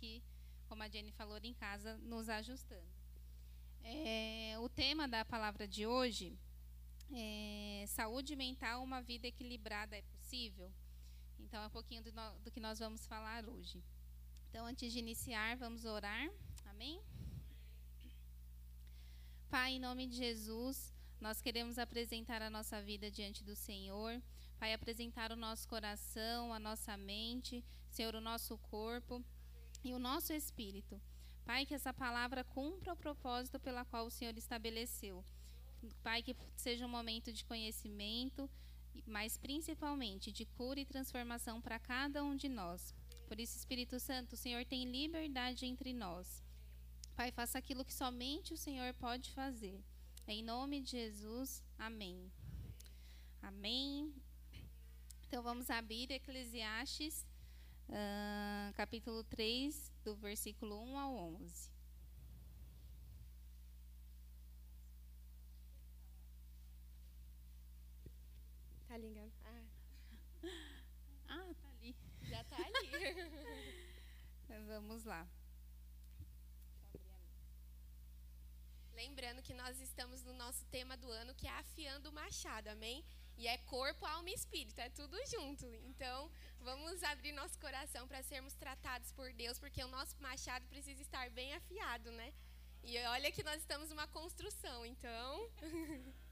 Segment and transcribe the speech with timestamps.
[0.00, 0.22] aqui,
[0.66, 2.88] como a Jenny falou, em casa, nos ajustando.
[3.84, 6.38] É, o tema da palavra de hoje
[7.12, 10.72] é saúde mental, uma vida equilibrada é possível?
[11.38, 13.84] Então, é um pouquinho do, do que nós vamos falar hoje.
[14.48, 16.30] Então, antes de iniciar, vamos orar.
[16.64, 17.02] Amém?
[19.50, 24.22] Pai, em nome de Jesus, nós queremos apresentar a nossa vida diante do Senhor.
[24.58, 29.22] Pai, apresentar o nosso coração, a nossa mente, Senhor, o nosso corpo
[29.82, 31.00] e o nosso espírito.
[31.44, 35.24] Pai, que essa palavra cumpra o propósito pela qual o Senhor estabeleceu.
[36.02, 38.48] Pai, que seja um momento de conhecimento,
[39.06, 42.94] mas principalmente de cura e transformação para cada um de nós.
[43.26, 46.42] Por isso, Espírito Santo, o Senhor tem liberdade entre nós.
[47.16, 49.80] Pai, faça aquilo que somente o Senhor pode fazer.
[50.26, 52.30] Em nome de Jesus, amém.
[53.42, 54.14] Amém.
[55.26, 57.24] Então vamos abrir Eclesiastes,
[57.90, 61.70] uh, capítulo 3, do versículo 1 ao 11.
[68.88, 69.32] Tá ligado?
[69.44, 69.64] Ah.
[71.28, 71.96] ah, tá ali.
[72.22, 72.90] Já tá ali.
[74.66, 75.28] Vamos lá.
[78.94, 83.04] Lembrando que nós estamos no nosso tema do ano, que é afiando o machado, amém?
[83.40, 85.64] E é corpo, alma e espírito, é tudo junto.
[85.90, 91.00] Então, vamos abrir nosso coração para sermos tratados por Deus, porque o nosso machado precisa
[91.00, 92.34] estar bem afiado, né?
[92.82, 95.50] E olha que nós estamos numa construção, então.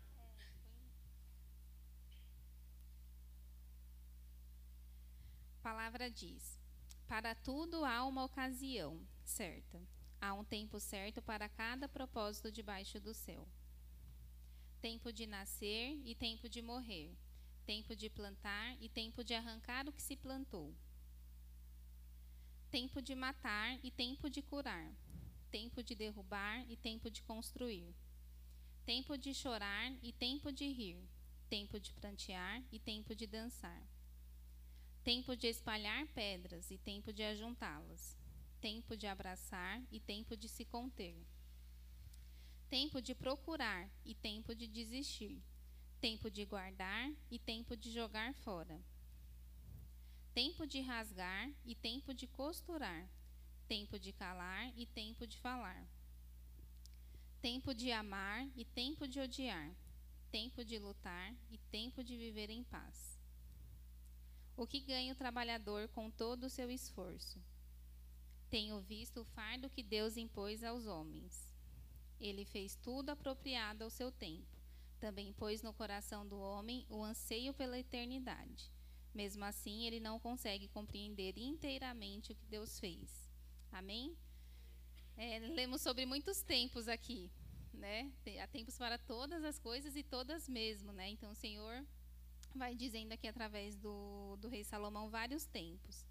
[5.63, 6.61] palavra diz:
[7.07, 9.81] Para tudo há uma ocasião certa.
[10.21, 13.49] Há um tempo certo para cada propósito debaixo do céu.
[14.81, 17.17] Tempo de nascer e tempo de morrer.
[17.67, 20.75] Tempo de plantar e tempo de arrancar o que se plantou.
[22.71, 24.93] Tempo de matar e tempo de curar.
[25.51, 27.95] Tempo de derrubar e tempo de construir.
[28.85, 30.99] Tempo de chorar e tempo de rir.
[31.49, 33.87] Tempo de prantear e tempo de dançar
[35.09, 38.15] tempo de espalhar pedras e tempo de ajuntá-las,
[38.61, 41.17] tempo de abraçar e tempo de se conter,
[42.71, 45.43] tempo de procurar e tempo de desistir,
[46.01, 48.81] tempo de guardar e tempo de jogar fora,
[50.35, 53.09] tempo de rasgar e tempo de costurar,
[53.67, 55.87] tempo de calar e tempo de falar,
[57.41, 59.75] tempo de amar e tempo de odiar,
[60.31, 63.19] tempo de lutar e tempo de viver em paz
[64.59, 67.41] o que ganha o trabalhador com todo o seu esforço?
[68.51, 71.48] Tenho visto o fardo que Deus impôs aos homens.
[72.21, 74.59] Ele fez tudo apropriado ao seu tempo.
[74.99, 78.71] Também pôs no coração do homem o anseio pela eternidade.
[79.15, 83.29] Mesmo assim, ele não consegue compreender inteiramente o que Deus fez.
[83.71, 84.17] Amém?
[85.17, 87.31] É, lemos sobre muitos tempos aqui,
[87.73, 88.13] né?
[88.41, 91.09] Há tempos para todas as coisas e todas mesmo, né?
[91.11, 91.85] Então, o Senhor
[92.55, 96.07] vai dizendo aqui através do, do rei Salomão vários tempos.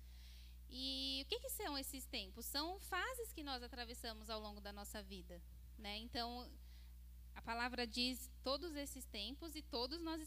[0.69, 2.45] E o que, que, são esses tempos?
[2.45, 5.41] São fases que nós atravessamos ao longo da nossa vida.
[5.77, 5.97] Né?
[5.99, 6.49] Então,
[7.35, 10.21] a palavra diz todos esses tempos e todos nós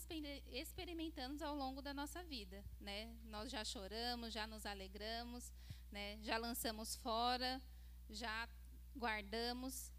[0.52, 2.64] experimentamos ao longo da nossa vida.
[2.80, 3.12] Né?
[3.24, 5.52] Nós já choramos, já nos alegramos,
[5.90, 6.18] né?
[6.22, 7.60] já lançamos fora,
[8.08, 8.48] já
[8.96, 9.92] guardamos.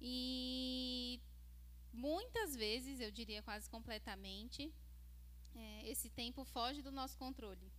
[0.00, 1.20] E
[1.92, 4.72] muitas vezes, eu diria quase completamente,
[5.54, 7.70] é, esse tempo foge do nosso controle.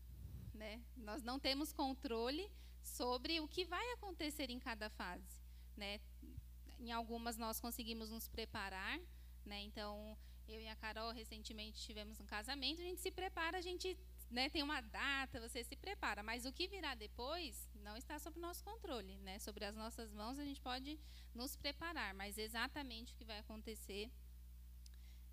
[0.53, 0.81] Né?
[0.95, 2.49] Nós não temos controle
[2.83, 5.41] sobre o que vai acontecer em cada fase.
[5.75, 5.99] Né?
[6.81, 8.99] Em algumas nós conseguimos nos preparar.
[9.45, 9.61] Né?
[9.61, 13.97] Então, eu e a Carol recentemente tivemos um casamento, a gente se prepara, a gente
[14.29, 18.39] né, tem uma data, você se prepara, mas o que virá depois não está sob
[18.39, 19.39] nosso controle, né?
[19.39, 20.99] Sobre as nossas mãos a gente pode
[21.33, 24.11] nos preparar, mas exatamente o que vai acontecer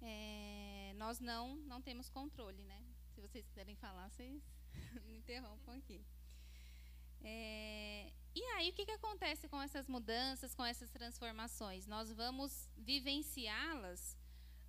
[0.00, 2.82] é, nós não, não temos controle, né?
[3.14, 4.42] Se vocês quiserem falar, vocês
[5.06, 6.00] me interrompam aqui.
[7.20, 11.86] É, e aí, o que, que acontece com essas mudanças, com essas transformações?
[11.86, 14.16] Nós vamos vivenciá-las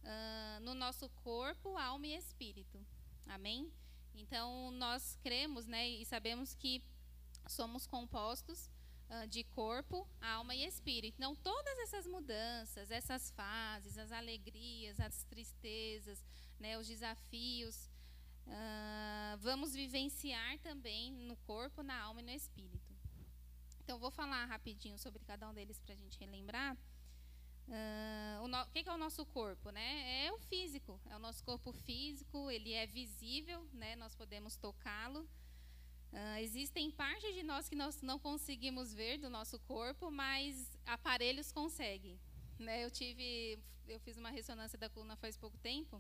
[0.03, 2.79] uh, no nosso corpo, alma e espírito.
[3.27, 3.71] Amém?
[4.15, 6.83] Então, nós cremos né, e sabemos que
[7.47, 8.69] somos compostos
[9.27, 11.15] de corpo, alma e espírito.
[11.17, 16.23] Então, todas essas mudanças, essas fases, as alegrias, as tristezas,
[16.59, 17.89] né, os desafios,
[18.45, 22.88] uh, vamos vivenciar também no corpo, na alma e no espírito.
[23.89, 26.77] Então, vou falar rapidinho sobre cada um deles para a gente relembrar.
[27.67, 29.71] Uh, o, o que é o nosso corpo?
[29.71, 30.25] Né?
[30.27, 33.95] É o físico, é o nosso corpo físico, ele é visível, né?
[33.95, 35.21] nós podemos tocá-lo.
[36.13, 41.51] Uh, existem partes de nós que nós não conseguimos ver do nosso corpo, mas aparelhos
[41.51, 42.19] conseguem.
[42.59, 42.85] Né?
[42.85, 43.57] Eu tive,
[43.87, 45.99] eu fiz uma ressonância da coluna faz pouco tempo,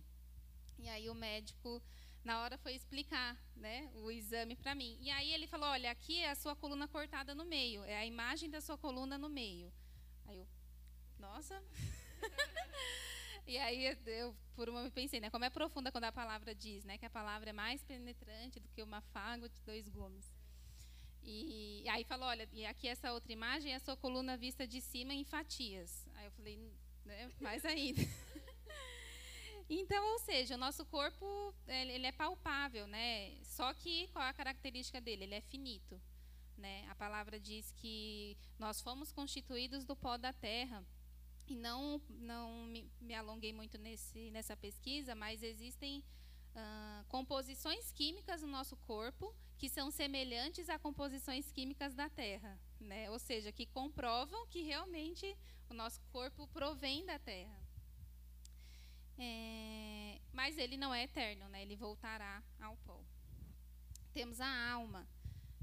[0.77, 1.81] e aí o médico
[2.23, 4.97] na hora foi explicar, né, o exame para mim.
[4.99, 8.05] E aí ele falou, olha, aqui é a sua coluna cortada no meio, é a
[8.05, 9.71] imagem da sua coluna no meio.
[10.25, 10.47] Aí eu,
[11.17, 11.63] nossa.
[13.47, 16.83] e aí eu por um momento pensei, né, como é profunda quando a palavra diz,
[16.83, 20.33] né, que a palavra é mais penetrante do que uma faga de dois gumes.
[21.23, 24.67] E, e aí falou, olha, e aqui essa outra imagem é a sua coluna vista
[24.67, 26.07] de cima em fatias.
[26.15, 26.73] Aí eu falei,
[27.05, 28.01] né, mais ainda.
[29.69, 33.37] Então, ou seja, o nosso corpo ele é palpável, né?
[33.43, 35.25] Só que qual a característica dele?
[35.25, 36.01] Ele é finito,
[36.57, 36.87] né?
[36.89, 40.83] A palavra diz que nós fomos constituídos do pó da terra.
[41.47, 46.03] E não não me, me alonguei muito nesse nessa pesquisa, mas existem
[46.55, 53.11] uh, composições químicas no nosso corpo que são semelhantes a composições químicas da terra, né?
[53.11, 55.37] Ou seja, que comprovam que realmente
[55.69, 57.68] o nosso corpo provém da terra.
[59.19, 61.61] É, mas ele não é eterno, né?
[61.61, 63.03] Ele voltará ao pó.
[64.13, 65.05] Temos a alma,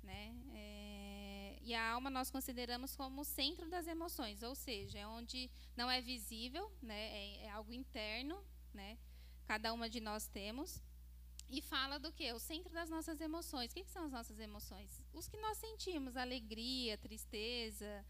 [0.02, 0.34] né?
[0.54, 5.50] É, e a alma nós consideramos como o centro das emoções, ou seja, é onde
[5.74, 6.94] não é visível, né?
[6.94, 8.44] É, é algo interno,
[8.74, 8.98] né?
[9.46, 10.82] Cada uma de nós temos.
[11.48, 12.32] E fala do que?
[12.32, 13.70] O centro das nossas emoções.
[13.70, 15.00] O que, são as nossas emoções?
[15.12, 18.04] Os que nós sentimos: alegria, tristeza,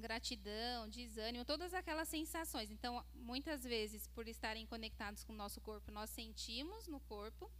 [0.00, 2.70] gratidão, desânimo, todas aquelas sensações.
[2.70, 7.50] Então, muitas vezes, por estarem conectados com o nosso corpo, nós sentimos no corpo,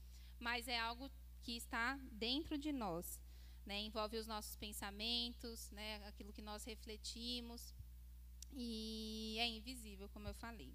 [0.40, 1.10] mas é algo
[1.42, 3.20] que está dentro de nós.
[3.64, 3.80] Né?
[3.80, 6.04] Envolve os nossos pensamentos, né?
[6.08, 7.74] aquilo que nós refletimos.
[8.54, 10.74] E é invisível, como eu falei.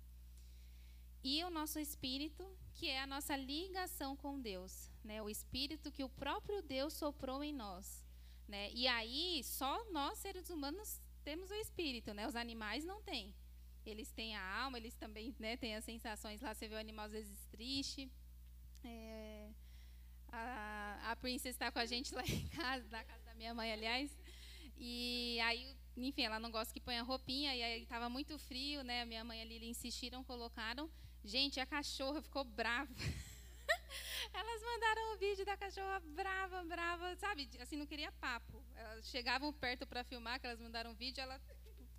[1.23, 5.21] E o nosso espírito, que é a nossa ligação com Deus, né?
[5.21, 8.05] O espírito que o próprio Deus soprou em nós,
[8.47, 8.71] né?
[8.71, 12.27] E aí só nós seres humanos temos o espírito, né?
[12.27, 13.33] Os animais não têm.
[13.85, 16.41] Eles têm a alma, eles também né, têm as sensações.
[16.41, 18.11] Lá você vê o animal às vezes triste.
[18.83, 19.49] É,
[20.29, 23.71] a, a Princess está com a gente lá em casa, na casa da minha mãe,
[23.71, 24.15] aliás.
[24.77, 29.01] E aí, enfim, ela não gosta que ponha roupinha, e aí estava muito frio, né?
[29.01, 30.89] A minha mãe ali insistiram, colocaram.
[31.27, 32.89] Gente, a cachorra ficou brava.
[34.33, 37.49] Elas mandaram um vídeo da cachorra brava, brava, sabe?
[37.59, 38.63] Assim, não queria papo.
[38.73, 41.37] Elas chegavam perto para filmar, que elas mandaram um vídeo, ela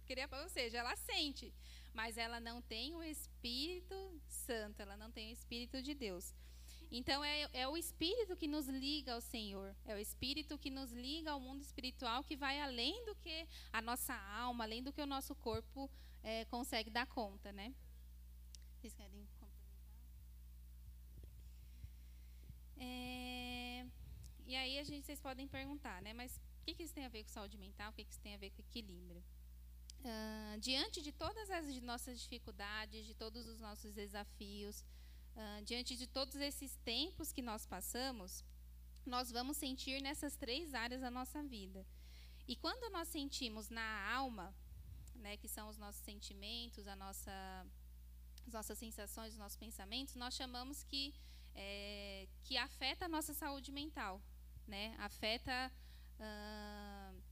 [0.06, 1.52] queria, ou seja, ela sente,
[1.92, 6.34] mas ela não tem o Espírito Santo, ela não tem o Espírito de Deus.
[6.90, 10.90] Então é, é o Espírito que nos liga ao Senhor, é o Espírito que nos
[10.90, 15.02] liga ao mundo espiritual, que vai além do que a nossa alma, além do que
[15.02, 15.90] o nosso corpo
[16.22, 17.74] é, consegue dar conta, né?
[18.88, 19.50] Vocês querem complementar?
[22.79, 23.87] É,
[24.46, 26.14] e aí a gente, vocês podem perguntar, né?
[26.14, 27.90] Mas o que, que isso tem a ver com saúde mental?
[27.90, 29.23] O que, que isso tem a ver com equilíbrio?
[30.00, 34.81] Uh, diante de todas as nossas dificuldades, de todos os nossos desafios,
[35.37, 38.43] uh, diante de todos esses tempos que nós passamos,
[39.05, 41.84] nós vamos sentir nessas três áreas da nossa vida.
[42.46, 44.55] E quando nós sentimos na alma,
[45.14, 47.67] né, que são os nossos sentimentos, a nossa
[48.48, 51.14] as nossas sensações, os nossos pensamentos, nós chamamos que,
[51.54, 54.20] é, que afeta a nossa saúde mental,
[54.66, 54.96] né?
[54.98, 55.70] Afeta
[56.18, 57.22] uh,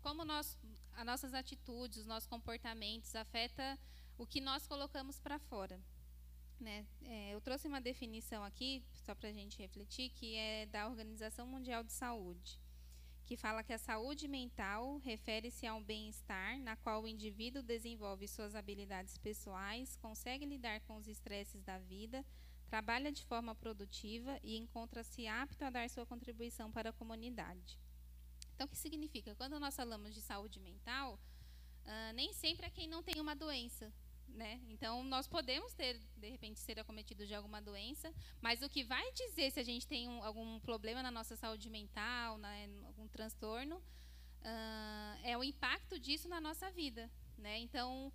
[0.00, 0.58] como nós,
[0.92, 3.78] as nossas atitudes, os nossos comportamentos, afeta
[4.18, 5.80] o que nós colocamos para fora.
[6.58, 6.86] Né?
[7.06, 11.46] É, eu trouxe uma definição aqui, só para a gente refletir, que é da Organização
[11.46, 12.59] Mundial de Saúde
[13.30, 18.26] que fala que a saúde mental refere-se a um bem-estar na qual o indivíduo desenvolve
[18.26, 22.26] suas habilidades pessoais, consegue lidar com os estresses da vida,
[22.68, 27.78] trabalha de forma produtiva e encontra-se apto a dar sua contribuição para a comunidade.
[28.52, 29.32] Então, o que significa?
[29.36, 31.14] Quando nós falamos de saúde mental,
[31.84, 33.92] uh, nem sempre é quem não tem uma doença,
[34.34, 34.60] né?
[34.68, 39.12] Então, nós podemos ter, de repente, ser acometidos de alguma doença, mas o que vai
[39.12, 42.68] dizer se a gente tem um, algum problema na nossa saúde mental, né,
[43.00, 47.10] algum transtorno, uh, é o impacto disso na nossa vida.
[47.38, 47.58] Né?
[47.60, 48.12] Então,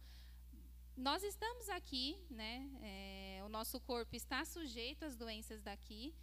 [0.96, 2.70] nós estamos aqui, né?
[2.82, 6.13] É, o nosso corpo está sujeito às doenças daqui,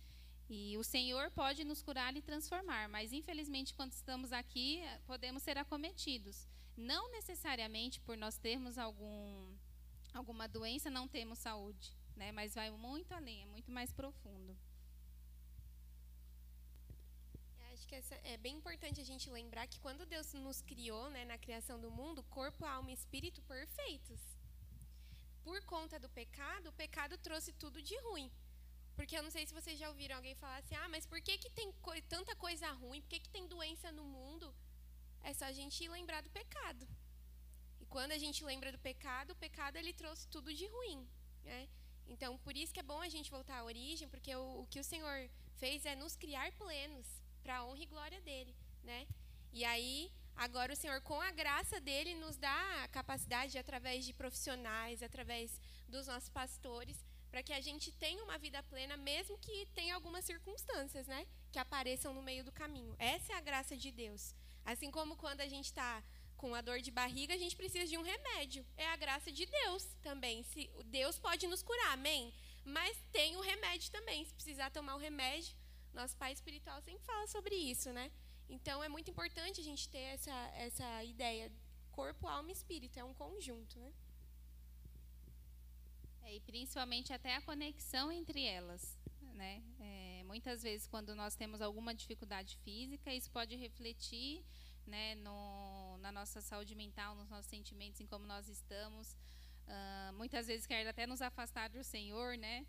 [0.48, 5.58] e o Senhor pode nos curar e transformar, mas infelizmente, quando estamos aqui, podemos ser
[5.58, 6.46] acometidos.
[6.76, 9.56] Não necessariamente por nós termos algum
[10.14, 12.32] alguma doença, não temos saúde, né?
[12.32, 14.56] Mas vai muito além, é muito mais profundo.
[17.72, 21.26] Acho que essa, é bem importante a gente lembrar que quando Deus nos criou, né,
[21.26, 24.20] na criação do mundo, corpo, alma e espírito perfeitos.
[25.44, 28.30] Por conta do pecado, o pecado trouxe tudo de ruim.
[28.96, 31.36] Porque eu não sei se vocês já ouviram alguém falar assim: ah, mas por que,
[31.36, 33.02] que tem co tanta coisa ruim?
[33.02, 34.54] Por que, que tem doença no mundo?
[35.22, 36.88] É só a gente lembrar do pecado.
[37.78, 41.06] E quando a gente lembra do pecado, o pecado ele trouxe tudo de ruim.
[41.44, 41.68] Né?
[42.06, 44.80] Então, por isso que é bom a gente voltar à origem, porque o, o que
[44.80, 45.18] o Senhor
[45.56, 48.54] fez é nos criar plenos para a honra e glória dele.
[48.82, 49.06] Né?
[49.52, 54.12] E aí, agora o Senhor, com a graça dele, nos dá a capacidade, através de
[54.12, 59.66] profissionais, através dos nossos pastores, para que a gente tenha uma vida plena, mesmo que
[59.74, 62.94] tenha algumas circunstâncias, né, que apareçam no meio do caminho.
[62.98, 64.34] Essa é a graça de Deus.
[64.64, 66.02] Assim como quando a gente está
[66.36, 68.66] com a dor de barriga, a gente precisa de um remédio.
[68.76, 70.42] É a graça de Deus também.
[70.42, 72.34] Se Deus pode nos curar, amém?
[72.64, 74.24] Mas tem o remédio também.
[74.24, 75.56] Se precisar tomar o remédio,
[75.92, 78.10] nosso pai espiritual sempre fala sobre isso, né?
[78.48, 81.50] Então é muito importante a gente ter essa essa ideia
[81.92, 83.92] corpo, alma e espírito, é um conjunto, né?
[86.22, 88.98] É, e principalmente até a conexão entre elas.
[89.34, 89.62] Né?
[89.80, 94.44] É, muitas vezes, quando nós temos alguma dificuldade física, isso pode refletir
[94.86, 99.16] né, no, na nossa saúde mental, nos nossos sentimentos, em como nós estamos.
[99.66, 102.66] Uh, muitas vezes quer até nos afastar do Senhor, né?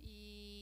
[0.00, 0.61] E,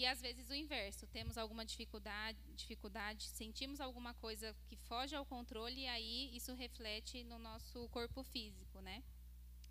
[0.00, 5.24] e às vezes o inverso, temos alguma dificuldade, dificuldade, sentimos alguma coisa que foge ao
[5.24, 9.02] controle e aí isso reflete no nosso corpo físico, né?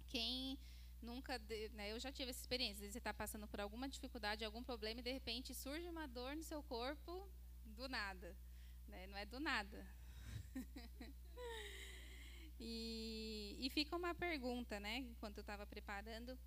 [0.08, 0.58] Quem
[1.02, 1.38] nunca,
[1.74, 5.04] né, eu já tive essa experiência, você está passando por alguma dificuldade, algum problema e
[5.04, 7.30] de repente surge uma dor no seu corpo
[7.66, 8.36] do nada,
[8.88, 9.08] né?
[9.08, 9.86] Não é do nada.
[12.60, 15.00] e, e, fica uma pergunta, né?
[15.00, 16.40] Enquanto eu estava preparando,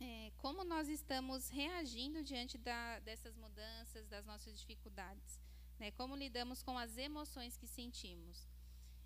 [0.00, 5.40] é, como nós estamos reagindo diante da, dessas mudanças, das nossas dificuldades,
[5.78, 5.90] né?
[5.92, 8.48] Como lidamos com as emoções que sentimos?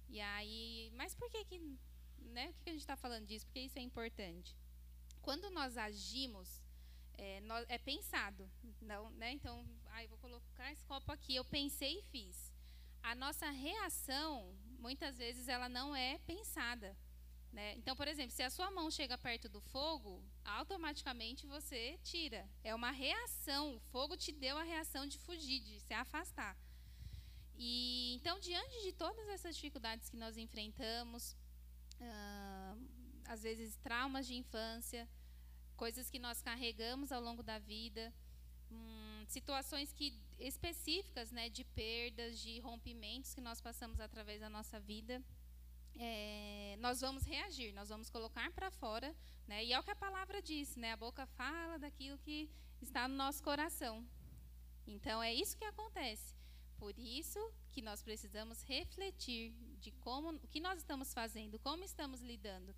[0.08, 1.58] E aí, mas por que que,
[2.18, 2.50] né?
[2.50, 3.46] O que, que a gente está falando disso?
[3.46, 4.56] Porque isso é importante
[5.24, 6.62] quando nós agimos,
[7.16, 8.48] é, nós, é pensado.
[8.80, 9.32] Não, né?
[9.32, 11.34] Então, ah, vou colocar esse copo aqui.
[11.34, 12.52] Eu pensei e fiz.
[13.02, 16.94] A nossa reação, muitas vezes, ela não é pensada.
[17.54, 17.74] Né?
[17.76, 22.48] Então, por exemplo, se a sua mão chega perto do fogo, automaticamente você tira.
[22.64, 23.76] É uma reação.
[23.76, 26.56] O fogo te deu a reação de fugir, de se afastar.
[27.56, 31.36] E então, diante de todas essas dificuldades que nós enfrentamos,
[33.24, 35.08] às vezes traumas de infância,
[35.76, 38.12] coisas que nós carregamos ao longo da vida,
[38.68, 44.80] hum, situações que específicas, né, de perdas, de rompimentos que nós passamos através da nossa
[44.80, 45.22] vida,
[45.98, 49.14] é, nós vamos reagir, nós vamos colocar para fora,
[49.46, 53.06] né, e é o que a palavra diz, né, a boca fala daquilo que está
[53.08, 54.06] no nosso coração.
[54.86, 56.34] Então é isso que acontece.
[56.76, 57.40] Por isso
[57.72, 62.74] que nós precisamos refletir de como, o que nós estamos fazendo, como estamos lidando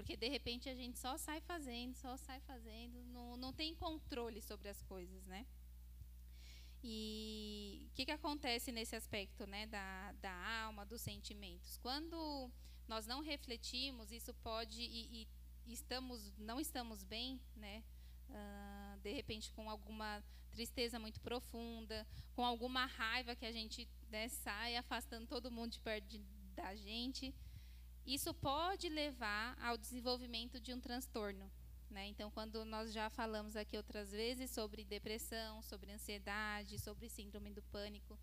[0.00, 4.40] porque de repente a gente só sai fazendo, só sai fazendo, não, não tem controle
[4.40, 5.46] sobre as coisas, né?
[6.82, 11.76] E o que, que acontece nesse aspecto né, da, da alma, dos sentimentos?
[11.78, 12.50] Quando
[12.88, 15.28] nós não refletimos, isso pode e,
[15.66, 17.84] e estamos, não estamos bem, né?
[18.28, 20.22] Uh, de repente com alguma
[20.52, 25.80] tristeza muito profunda, com alguma raiva que a gente né, sai afastando todo mundo de
[25.80, 26.18] perto de,
[26.54, 27.34] da gente
[28.06, 31.50] isso pode levar ao desenvolvimento de um transtorno.
[31.90, 32.06] Né?
[32.06, 37.62] Então, quando nós já falamos aqui outras vezes sobre depressão, sobre ansiedade, sobre síndrome do
[37.62, 38.14] pânico,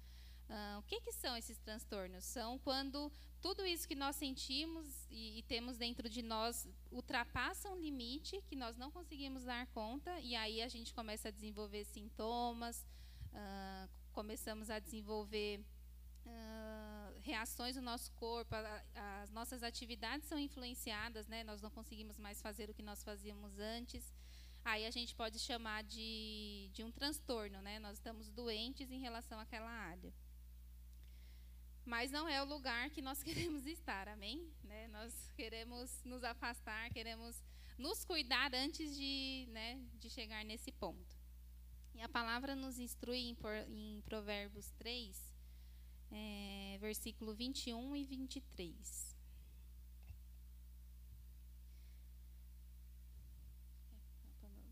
[0.49, 2.23] uh, o que, que, são esses transtornos?
[2.23, 7.75] São quando tudo isso que nós sentimos e, e, temos dentro de nós ultrapassa um
[7.75, 12.85] limite que nós não conseguimos dar conta, e aí a gente começa a desenvolver sintomas,
[13.33, 15.59] uh, começamos a desenvolver.
[16.25, 16.56] Uh,
[17.27, 18.83] reações do nosso corpo, a,
[19.21, 21.43] as nossas atividades são influenciadas, né?
[21.43, 24.13] Nós não conseguimos mais fazer o que nós fazíamos antes.
[24.63, 27.79] Aí a gente pode chamar de, de um transtorno, né?
[27.79, 30.13] Nós estamos doentes em relação àquela área.
[31.85, 34.51] Mas não é o lugar que nós queremos estar, amém?
[34.63, 34.87] Né?
[34.87, 37.43] Nós queremos nos afastar, queremos
[37.77, 41.15] nos cuidar antes de, né, de chegar nesse ponto.
[41.93, 43.37] E a palavra nos instrui em,
[43.69, 45.26] em Provérbios 3,
[46.11, 49.15] é, versículo 21 e 23.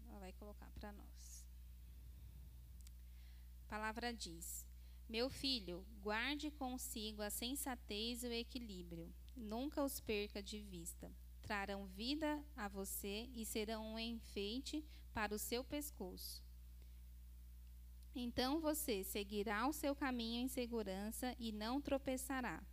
[0.07, 1.45] Ela vai colocar para nós.
[3.65, 4.65] A palavra diz:
[5.09, 9.13] Meu filho, guarde consigo a sensatez e o equilíbrio.
[9.35, 11.11] Nunca os perca de vista.
[11.41, 16.44] Trarão vida a você e serão um enfeite para o seu pescoço.
[18.15, 22.63] Então você seguirá o seu caminho em segurança e não tropeçará.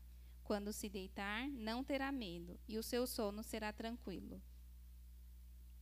[0.45, 4.41] Quando se deitar, não terá medo, e o seu sono será tranquilo.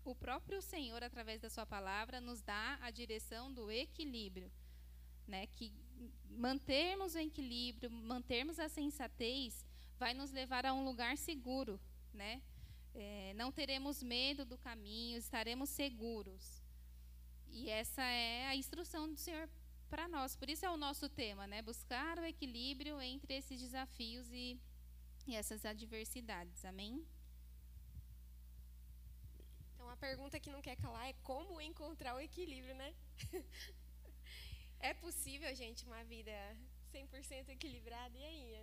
[0.02, 4.50] o próprio Senhor, através da Sua palavra, nos dá a direção do equilíbrio.
[5.26, 5.46] Né?
[5.46, 5.72] Que
[6.28, 9.64] mantermos o equilíbrio, mantermos a sensatez,
[9.98, 11.78] vai nos levar a um lugar seguro.
[12.12, 12.42] Né?
[12.94, 16.59] É, não teremos medo do caminho, estaremos seguros.
[17.52, 19.48] E essa é a instrução do Senhor
[19.88, 20.36] para nós.
[20.36, 21.60] Por isso é o nosso tema, né?
[21.62, 24.58] Buscar o equilíbrio entre esses desafios e,
[25.26, 26.64] e essas adversidades.
[26.64, 27.04] Amém?
[29.74, 32.94] Então a pergunta que não quer calar é como encontrar o equilíbrio, né?
[34.78, 36.32] é possível, gente, uma vida
[36.92, 38.16] 100% equilibrada?
[38.16, 38.62] E aí?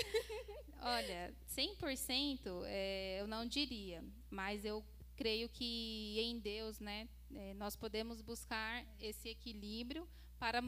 [0.82, 4.84] Olha, 100% é, eu não diria, mas eu
[5.20, 10.08] creio que em Deus, né, é, nós podemos buscar esse equilíbrio
[10.38, 10.62] para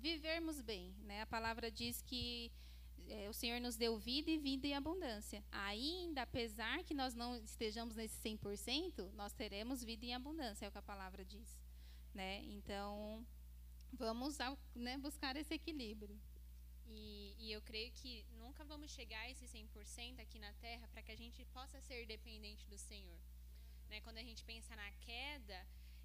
[0.00, 0.92] vivermos bem.
[1.04, 1.22] Né?
[1.22, 2.50] A palavra diz que
[3.08, 5.44] é, o Senhor nos deu vida e vida em abundância.
[5.52, 10.72] Ainda, apesar que nós não estejamos nesse 100%, nós teremos vida em abundância, é o
[10.72, 11.56] que a palavra diz.
[12.12, 12.42] Né?
[12.42, 13.24] Então,
[13.92, 14.36] vamos
[14.74, 16.18] né, buscar esse equilíbrio.
[16.88, 21.02] E, e, eu creio que nunca vamos chegar a esse 100% aqui na Terra para
[21.02, 23.20] que a gente possa ser dependente do Senhor.
[23.92, 24.00] Né?
[24.00, 25.58] Quando a gente pensa na queda,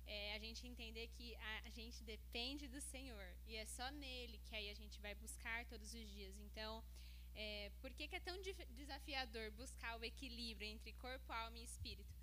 [0.05, 1.27] é, a gente entender que
[1.67, 5.65] a, gente depende do Senhor e é só nele que aí a gente vai buscar
[5.65, 6.37] todos os dias.
[6.37, 6.83] Então,
[7.33, 8.37] é, por que, que é tão
[8.81, 12.13] desafiador buscar o equilíbrio entre corpo, alma e espírito?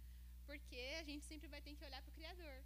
[0.45, 2.59] Porque a gente sempre vai ter que olhar para o Criador.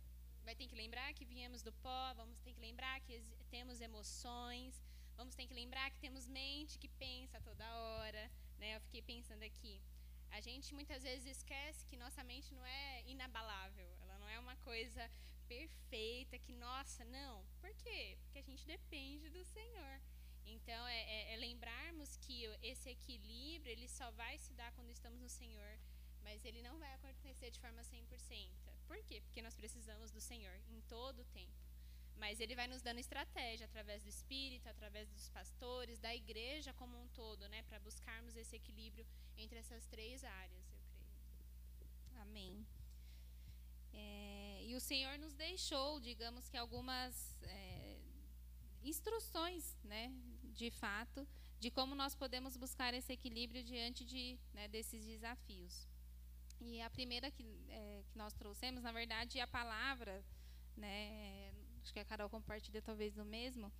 [0.44, 4.82] Vai ter que lembrar que viemos do pó, vamos ter que lembrar que temos emoções,
[5.16, 8.28] vamos ter que lembrar que temos mente que pensa toda hora.
[8.58, 8.74] Né?
[8.74, 9.80] Eu fiquei pensando aqui.
[10.30, 15.10] A gente muitas vezes esquece que nossa mente não é inabalável, não é uma coisa
[15.48, 17.44] perfeita, que, nossa, não.
[17.60, 18.16] Por quê?
[18.22, 20.00] Porque a gente depende do Senhor.
[20.44, 25.20] Então, é, é, é lembrarmos que esse equilíbrio, ele só vai se dar quando estamos
[25.20, 25.78] no Senhor,
[26.22, 28.50] mas ele não vai acontecer de forma 100%.
[28.86, 29.20] Por quê?
[29.20, 31.67] Porque nós precisamos do Senhor em todo o tempo.
[32.18, 37.00] Mas ele vai nos dando estratégia através do Espírito, através dos pastores, da igreja como
[37.00, 39.06] um todo, né, para buscarmos esse equilíbrio
[39.36, 42.22] entre essas três áreas, eu creio.
[42.22, 42.66] Amém.
[43.92, 47.98] É, e o Senhor nos deixou, digamos que algumas é,
[48.82, 50.12] instruções, né,
[50.54, 51.26] de fato,
[51.60, 55.88] de como nós podemos buscar esse equilíbrio diante de, né, desses desafios.
[56.60, 60.24] E a primeira que, é, que nós trouxemos, na verdade, é a palavra,
[60.76, 63.72] né, acho que a Carol compartilha talvez no mesmo,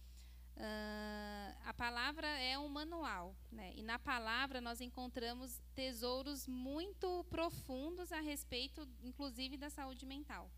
[0.59, 3.73] Uh, a palavra é um manual, né?
[3.77, 10.51] e na palavra nós encontramos tesouros muito profundos a respeito, inclusive, da saúde mental.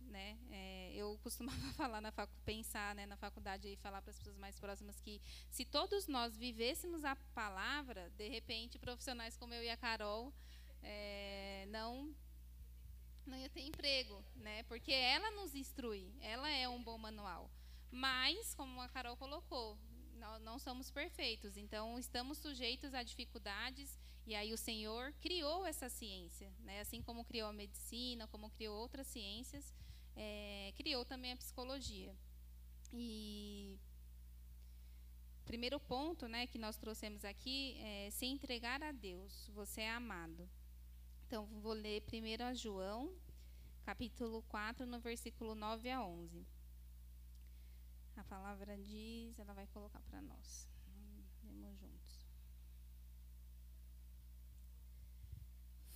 [0.00, 0.36] Né?
[0.50, 4.36] É, eu costumava falar na facu pensar né, na faculdade e falar para as pessoas
[4.36, 9.70] mais próximas que se todos nós vivêssemos a palavra, de repente profissionais como eu e
[9.70, 10.34] a Carol
[10.82, 12.12] é, não
[13.26, 14.62] não ia ter emprego, né?
[14.64, 17.50] Porque ela nos instrui, ela é um bom manual.
[17.90, 19.78] Mas, como a Carol colocou,
[20.40, 26.52] não somos perfeitos, então estamos sujeitos a dificuldades e aí o Senhor criou essa ciência,
[26.60, 26.80] né?
[26.80, 29.74] assim como criou a medicina, como criou outras ciências,
[30.14, 32.14] é, criou também a psicologia.
[32.92, 33.78] E
[35.44, 39.50] primeiro ponto, né, que nós trouxemos aqui é se entregar a Deus.
[39.54, 40.48] Você é amado.
[41.32, 43.10] Então vou ler primeiro a João,
[43.86, 46.46] capítulo 4, no versículo 9 a 11.
[48.14, 50.68] A palavra diz, ela vai colocar para nós.
[51.42, 52.26] Vamos juntos.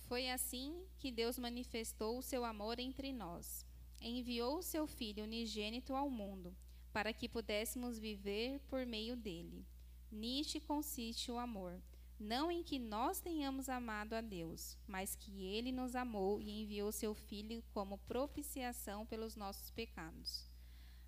[0.07, 3.63] Foi assim que Deus manifestou o seu amor entre nós.
[4.01, 6.57] Enviou o seu Filho unigênito ao mundo,
[6.91, 9.67] para que pudéssemos viver por meio dele.
[10.11, 11.79] Nisto consiste o amor,
[12.19, 16.91] não em que nós tenhamos amado a Deus, mas que ele nos amou e enviou
[16.91, 20.49] seu Filho como propiciação pelos nossos pecados.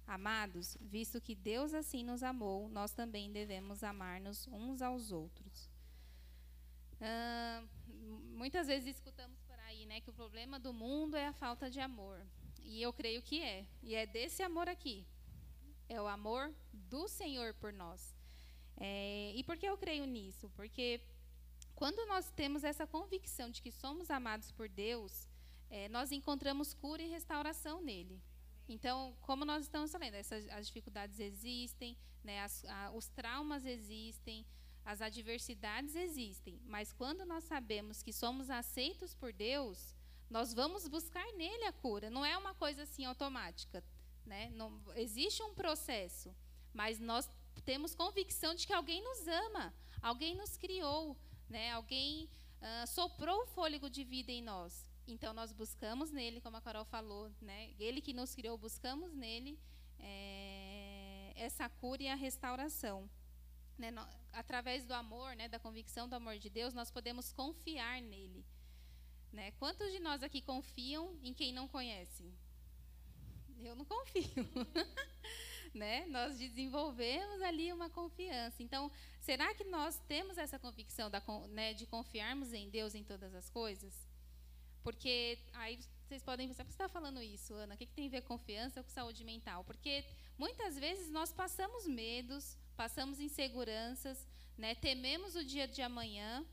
[0.05, 5.69] Amados, visto que Deus assim nos amou, nós também devemos amar-nos uns aos outros.
[6.99, 7.67] Uh,
[8.35, 11.79] muitas vezes escutamos por aí né, que o problema do mundo é a falta de
[11.79, 12.25] amor.
[12.61, 13.65] E eu creio que é.
[13.81, 15.07] E é desse amor aqui.
[15.87, 18.15] É o amor do Senhor por nós.
[18.79, 20.49] É, e por que eu creio nisso?
[20.55, 21.01] Porque
[21.75, 25.27] quando nós temos essa convicção de que somos amados por Deus,
[25.69, 28.21] é, nós encontramos cura e restauração nele.
[28.67, 34.45] Então, como nós estamos falando, essas, as dificuldades existem, né, as, a, os traumas existem,
[34.85, 39.95] as adversidades existem, mas quando nós sabemos que somos aceitos por Deus,
[40.29, 42.09] nós vamos buscar nele a cura.
[42.09, 43.83] Não é uma coisa assim automática,
[44.25, 44.49] né?
[44.51, 46.35] Não, existe um processo,
[46.73, 47.29] mas nós
[47.61, 51.17] temos convicção de que alguém nos ama, alguém nos criou,
[51.49, 51.71] né?
[51.71, 52.29] Alguém
[52.61, 54.87] uh, soprou o fôlego de vida em nós.
[55.07, 57.73] Então nós buscamos nele, como a Carol falou, né?
[57.79, 59.59] Ele que nos criou, buscamos nele
[59.97, 63.09] é, essa cura e a restauração.
[63.77, 63.91] Né?
[63.91, 65.47] No, através do amor, né?
[65.47, 68.45] Da convicção do amor de Deus, nós podemos confiar nele.
[69.31, 69.51] Né?
[69.53, 72.31] Quantos de nós aqui confiam em quem não conhece?
[73.59, 74.23] Eu não confio.
[75.73, 76.05] né?
[76.07, 78.61] Nós desenvolvemos ali uma confiança.
[78.61, 83.33] Então, será que nós temos essa convicção da, né, de confiarmos em Deus em todas
[83.33, 83.93] as coisas?
[84.83, 87.75] Porque aí vocês podem pensar, por que você está falando isso, Ana?
[87.75, 89.63] O que, que tem a ver confiança com saúde mental?
[89.63, 90.03] Porque
[90.37, 94.27] muitas vezes nós passamos medos, passamos inseguranças,
[94.57, 94.73] né?
[94.73, 96.45] tememos o dia de amanhã,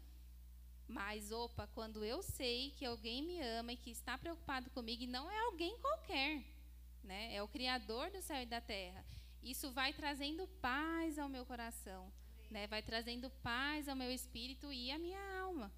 [0.89, 5.07] mas, opa, quando eu sei que alguém me ama e que está preocupado comigo, e
[5.07, 6.45] não é alguém qualquer,
[7.07, 7.35] né?
[7.35, 9.05] é o Criador do céu e da terra,
[9.43, 12.13] isso vai trazendo paz ao meu coração,
[12.51, 12.67] né?
[12.67, 15.73] vai trazendo paz ao meu espírito e à minha alma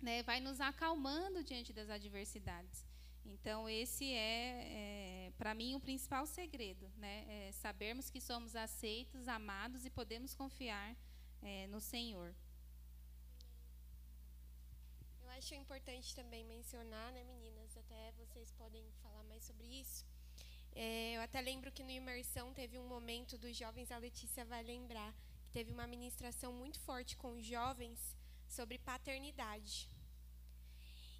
[0.00, 2.86] né, vai nos acalmando diante das adversidades.
[3.24, 7.26] Então, esse é, é para mim, o principal segredo, né?
[7.28, 10.96] É sabermos que somos aceitos, amados e podemos confiar
[11.42, 12.34] é, no Senhor.
[15.20, 17.76] Eu acho importante também mencionar, né, meninas?
[17.76, 20.06] Até vocês podem falar mais sobre isso.
[20.80, 24.62] É, eu até lembro que no Imersão teve um momento dos jovens, a Letícia vai
[24.62, 25.12] lembrar,
[25.42, 27.98] que teve uma ministração muito forte com os jovens
[28.48, 29.90] sobre paternidade.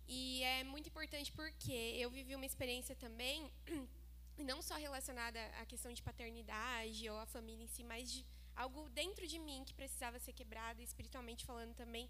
[0.06, 3.50] E é muito importante porque eu vivi uma experiência também,
[4.50, 8.88] não só relacionada à questão de paternidade ou à família em si, mas de algo
[8.90, 12.08] dentro de mim que precisava ser quebrado, espiritualmente falando também,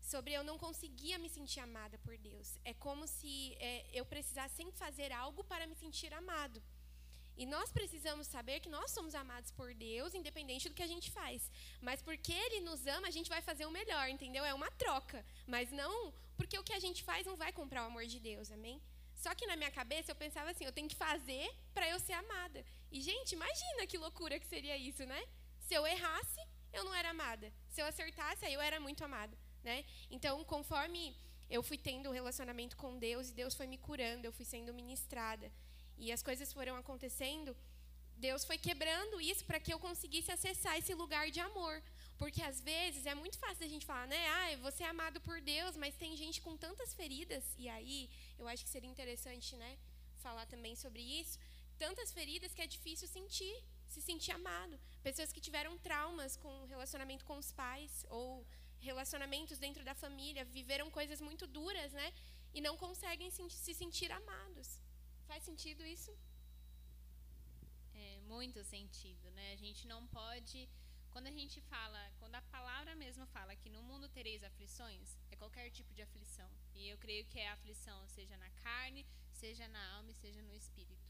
[0.00, 2.58] sobre eu não conseguia me sentir amada por Deus.
[2.64, 6.60] É como se é, eu precisasse sempre fazer algo para me sentir amado.
[7.42, 11.10] E nós precisamos saber que nós somos amados por Deus, independente do que a gente
[11.10, 11.50] faz.
[11.80, 14.44] Mas porque Ele nos ama, a gente vai fazer o melhor, entendeu?
[14.44, 15.24] É uma troca.
[15.46, 18.52] Mas não porque o que a gente faz não vai comprar o amor de Deus,
[18.52, 18.76] amém?
[19.14, 22.12] Só que na minha cabeça eu pensava assim: eu tenho que fazer para eu ser
[22.12, 22.62] amada.
[22.92, 25.22] E, gente, imagina que loucura que seria isso, né?
[25.66, 26.42] Se eu errasse,
[26.74, 27.50] eu não era amada.
[27.70, 29.86] Se eu acertasse, aí eu era muito amada, né?
[30.10, 31.16] Então, conforme
[31.48, 34.74] eu fui tendo um relacionamento com Deus e Deus foi me curando, eu fui sendo
[34.74, 35.50] ministrada
[36.04, 37.50] e as coisas foram acontecendo,
[38.26, 41.74] Deus foi quebrando isso para que eu conseguisse acessar esse lugar de amor.
[42.20, 44.20] Porque às vezes é muito fácil a gente falar, né?
[44.38, 47.44] Ah, você é amado por Deus, mas tem gente com tantas feridas.
[47.56, 49.70] E aí, eu acho que seria interessante, né?
[50.24, 51.38] Falar também sobre isso.
[51.78, 54.78] Tantas feridas que é difícil sentir, se sentir amado.
[55.02, 58.46] Pessoas que tiveram traumas com relacionamento com os pais ou
[58.80, 62.12] relacionamentos dentro da família, viveram coisas muito duras, né?
[62.52, 64.68] E não conseguem se sentir amados.
[65.30, 66.12] Faz sentido isso?
[67.94, 69.52] É muito sentido, né?
[69.52, 70.68] A gente não pode.
[71.12, 75.36] Quando a gente fala, quando a palavra mesmo fala que no mundo tereis aflições, é
[75.36, 76.50] qualquer tipo de aflição.
[76.74, 79.06] E eu creio que é aflição, seja na carne,
[79.42, 81.08] seja na alma e seja no espírito.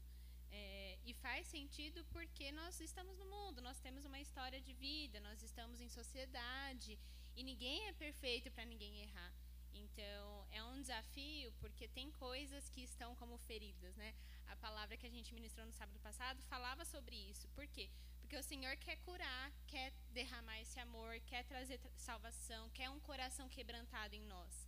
[0.51, 5.19] É, e faz sentido porque nós estamos no mundo, nós temos uma história de vida,
[5.19, 6.99] nós estamos em sociedade
[7.35, 9.33] e ninguém é perfeito para ninguém errar.
[9.73, 14.13] Então, é um desafio porque tem coisas que estão como feridas, né?
[14.47, 17.47] A palavra que a gente ministrou no sábado passado falava sobre isso.
[17.49, 17.89] Por quê?
[18.19, 23.47] Porque o Senhor quer curar, quer derramar esse amor, quer trazer salvação, quer um coração
[23.49, 24.67] quebrantado em nós.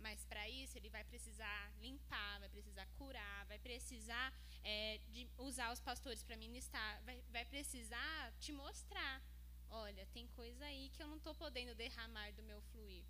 [0.00, 5.00] Mas para isso ele vai precisar limpar, vai precisar curar, vai precisar é,
[5.38, 9.22] usar os pastores para ministrar, vai, vai precisar te mostrar.
[9.70, 13.04] Olha, tem coisa aí que eu não estou podendo derramar do meu fluir.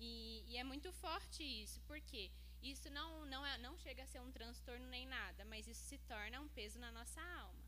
[0.00, 2.30] E, e, é muito forte isso, porque
[2.62, 5.98] isso não, não, é, não chega a ser um transtorno nem nada, mas isso se
[5.98, 7.64] torna um peso na nossa alma.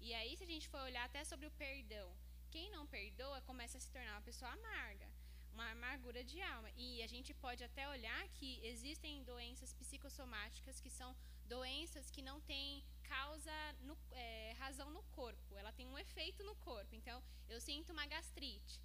[0.00, 2.08] E aí, se a gente for olhar até sobre o perdão,
[2.50, 5.08] quem não perdoa começa a se tornar uma pessoa amarga,
[5.52, 6.70] uma amargura de alma.
[6.76, 11.16] E a gente pode até olhar que existem doenças psicossomáticas que são
[11.46, 16.54] doenças que não têm causa, no, é, razão no corpo, ela tem um efeito no
[16.56, 16.94] corpo.
[16.94, 18.80] Então, eu sinto uma gastrite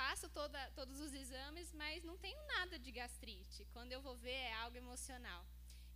[0.00, 3.66] faço toda, todos os exames, mas não tenho nada de gastrite.
[3.74, 5.42] Quando eu vou ver, é algo emocional.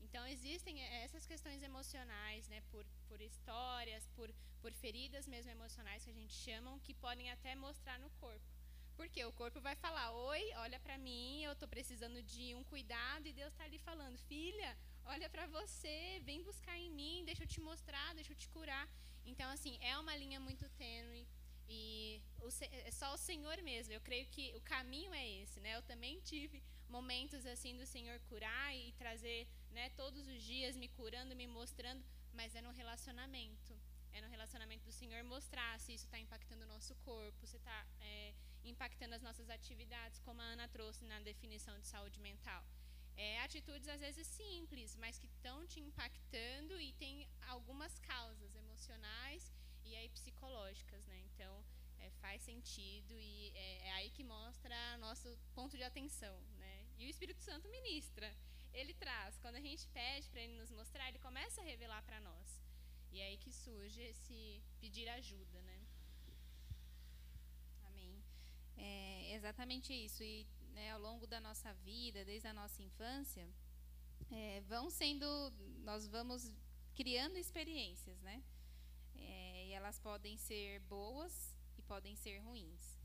[0.05, 4.29] Então, existem essas questões emocionais, né, por, por histórias, por,
[4.61, 8.51] por feridas mesmo emocionais que a gente chama, que podem até mostrar no corpo.
[8.99, 13.27] Porque o corpo vai falar: Oi, olha para mim, eu estou precisando de um cuidado,
[13.27, 14.71] e Deus está ali falando: Filha,
[15.07, 18.87] olha para você, vem buscar em mim, deixa eu te mostrar, deixa eu te curar.
[19.25, 21.27] Então, assim, é uma linha muito tênue
[21.69, 22.23] e
[22.61, 23.93] é só o Senhor mesmo.
[23.93, 25.77] Eu creio que o caminho é esse, né?
[25.77, 30.89] Eu também tive momentos assim do Senhor curar e trazer, né, todos os dias me
[30.89, 33.73] curando, me mostrando, mas é no relacionamento.
[34.13, 37.87] É no relacionamento do Senhor mostrar se isso está impactando o nosso corpo, se está
[38.01, 38.33] é,
[38.65, 42.65] impactando as nossas atividades, como a Ana trouxe na definição de saúde mental.
[43.17, 49.53] É, atitudes às vezes simples, mas que estão te impactando e tem algumas causas emocionais
[49.85, 51.19] e aí psicológicas, né?
[51.27, 51.65] Então
[52.25, 56.77] faz sentido e é, é, aí que mostra nosso ponto de atenção, né?
[56.99, 58.29] E o Espírito Santo ministra,
[58.73, 59.37] ele traz.
[59.43, 62.49] Quando a gente pede para ele nos mostrar, ele começa a revelar para nós.
[63.13, 65.79] E é aí que surge esse pedir ajuda, né?
[67.89, 68.25] Amém.
[68.79, 70.23] É exatamente isso.
[70.23, 73.47] E né, ao longo da nossa vida, desde a nossa infância,
[74.31, 75.27] é, vão sendo,
[75.91, 76.51] nós vamos
[76.95, 78.43] criando experiências, né?
[79.15, 81.54] É, e elas podem ser boas
[81.85, 82.99] podem ser ruins.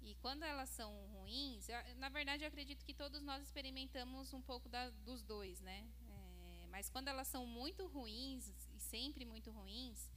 [0.00, 4.42] E quando elas são ruins, eu, na verdade eu acredito que todos nós experimentamos um
[4.42, 5.86] pouco da, dos dois, né?
[6.08, 10.10] É, mas quando elas são muito ruins e sempre muito ruins,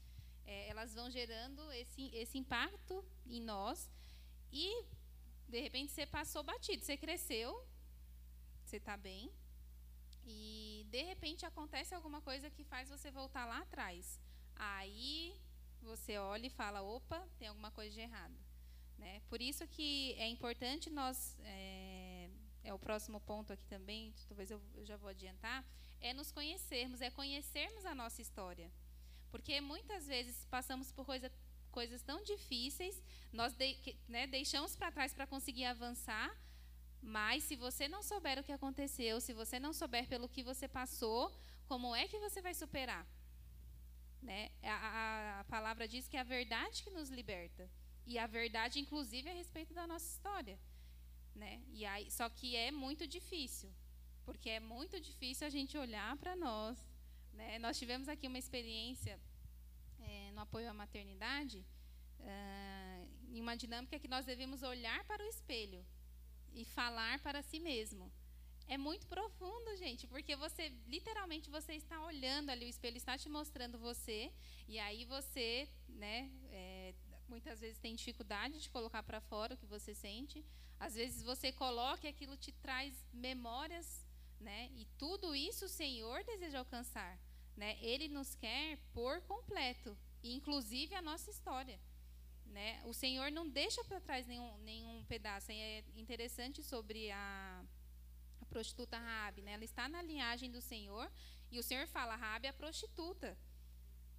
[0.45, 3.89] é, elas vão gerando esse, esse impacto em nós
[4.51, 4.85] e
[5.47, 7.67] de repente você passou batido, você cresceu,
[8.63, 9.31] você está bem,
[10.25, 14.19] e de repente acontece alguma coisa que faz você voltar lá atrás.
[14.55, 15.39] Aí
[15.85, 18.35] você olha e fala: opa, tem alguma coisa de errado.
[18.97, 19.21] Né?
[19.29, 21.37] Por isso que é importante nós.
[21.43, 22.29] É,
[22.63, 25.63] é o próximo ponto aqui também, talvez eu, já vou adiantar,
[26.01, 28.71] é nos conhecermos, é conhecermos a nossa história.
[29.29, 31.31] Porque muitas vezes passamos por coisa
[31.71, 36.33] coisas tão difíceis, nós de, né, deixamos para trás para conseguir avançar,
[37.01, 40.69] mas se você não souber o que aconteceu, se você não souber pelo que você
[40.69, 41.29] passou,
[41.67, 43.05] como é que você vai superar?
[44.25, 44.49] Né?
[44.63, 47.69] A, a, a palavra diz que é a verdade que nos liberta.
[48.07, 50.57] E a verdade, inclusive, é a respeito da nossa história.
[51.35, 51.61] Né?
[51.71, 53.71] E aí, só que é muito difícil,
[54.25, 56.77] porque é muito difícil a gente olhar para nós.
[57.33, 57.59] Né?
[57.59, 59.19] Nós tivemos aqui uma experiência
[59.99, 61.59] é, no apoio à maternidade,
[62.19, 65.85] uh, em uma dinâmica que nós devemos olhar para o espelho
[66.53, 68.11] e falar para si mesmo.
[68.67, 73.29] É muito profundo, gente, porque você literalmente você está olhando ali, o espelho está te
[73.29, 74.31] mostrando você,
[74.67, 76.95] e aí você, né, é,
[77.27, 80.43] muitas vezes tem dificuldade de colocar para fora o que você sente.
[80.79, 84.05] Às vezes você coloca e aquilo te traz memórias,
[84.39, 84.69] né?
[84.75, 87.17] E tudo isso o Senhor deseja alcançar.
[87.55, 87.77] Né?
[87.81, 91.79] Ele nos quer por completo, inclusive a nossa história.
[92.45, 92.81] Né?
[92.85, 95.51] O Senhor não deixa para trás nenhum, nenhum pedaço.
[95.51, 97.54] É interessante sobre a,
[98.55, 99.51] prostituta Rabi, né?
[99.51, 101.11] Ela está na linhagem do Senhor
[101.51, 103.37] e o Senhor fala: Rabi é a prostituta,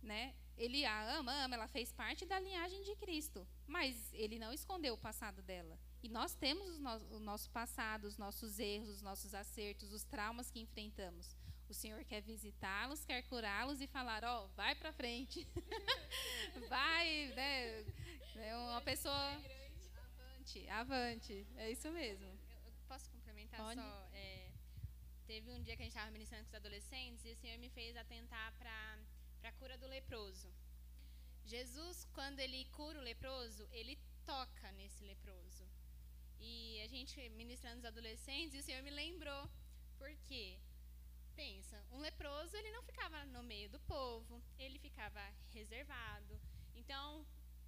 [0.03, 0.35] né?
[0.59, 1.55] Ele a ama, ama.
[1.55, 5.79] Ela fez parte da linhagem de Cristo, mas ele não escondeu o passado dela.
[6.03, 6.69] E nós temos
[7.11, 11.35] o nosso passado, os nossos erros, os nossos acertos, os traumas que enfrentamos.
[11.69, 15.49] O Senhor quer visitá-los, quer curá-los e falar: ó, oh, vai para frente,
[16.69, 17.85] vai, né?
[18.37, 19.17] É uma pessoa
[20.05, 22.27] avante, avante, é isso mesmo.
[22.27, 23.81] Eu, posso complementar Pode?
[23.81, 24.06] só?
[25.27, 27.69] Teve um dia que a gente estava ministrando com os adolescentes e o Senhor me
[27.69, 28.99] fez atentar para
[29.43, 30.49] a cura do leproso.
[31.45, 35.65] Jesus, quando ele cura o leproso, ele toca nesse leproso.
[36.39, 39.51] E a gente ministrando os adolescentes, e o Senhor me lembrou.
[39.99, 40.61] Por quê?
[41.35, 45.21] Pensa, um leproso, ele não ficava no meio do povo, ele ficava
[45.53, 46.41] reservado.
[46.75, 47.27] Então,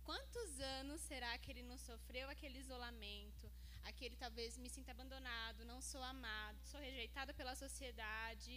[0.08, 3.46] quantos anos será que ele não sofreu aquele isolamento?
[3.90, 8.54] Aquele talvez me sinta abandonado, não sou amado, sou rejeitado pela sociedade.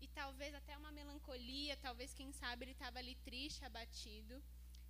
[0.00, 4.42] E talvez até uma melancolia, talvez, quem sabe, ele estava ali triste, abatido.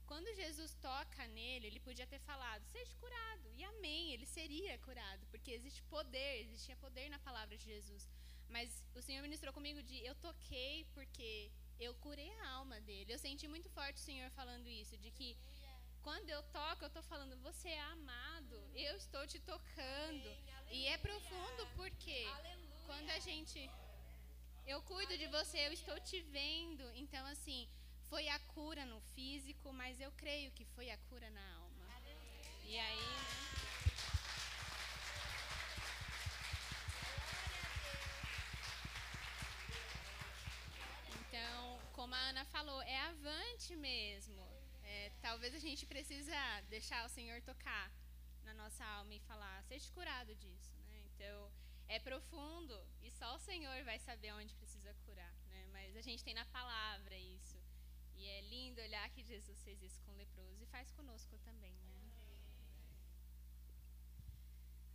[0.07, 3.47] Quando Jesus toca nele, ele podia ter falado, seja curado.
[3.59, 8.09] E amém, ele seria curado, porque existe poder, existia poder na palavra de Jesus.
[8.49, 13.13] Mas o Senhor ministrou comigo de eu toquei porque eu curei a alma dele.
[13.13, 15.37] Eu senti muito forte o Senhor falando isso, de que
[16.03, 20.29] quando eu toco, eu estou falando, você é amado, eu estou te tocando.
[20.59, 22.87] Amém, e é profundo porque aleluia.
[22.87, 23.71] quando a gente.
[24.67, 26.85] Eu cuido de você, eu estou te vendo.
[26.95, 27.69] Então, assim,
[28.09, 31.85] foi a cura no físico, mas eu creio que foi a cura na alma.
[31.97, 32.51] Aleluia.
[32.65, 32.99] E aí.
[32.99, 33.41] Né?
[42.01, 44.50] como a Ana falou, é avante mesmo.
[44.93, 47.87] É, talvez a gente precisa deixar o Senhor tocar
[48.43, 50.99] na nossa alma e falar, seja curado disso, né?
[51.11, 51.53] Então,
[51.87, 55.67] é profundo e só o Senhor vai saber onde precisa curar, né?
[55.71, 57.59] Mas a gente tem na palavra isso.
[58.17, 61.77] E é lindo olhar que Jesus fez isso com o leproso e faz conosco também,
[61.85, 62.01] né?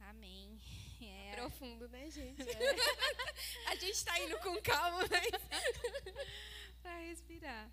[0.10, 0.60] Amém.
[1.01, 1.31] É.
[1.31, 2.43] é profundo, né, gente?
[3.67, 3.69] É.
[3.69, 5.41] a gente está indo com calma, mas
[6.81, 7.71] para respirar.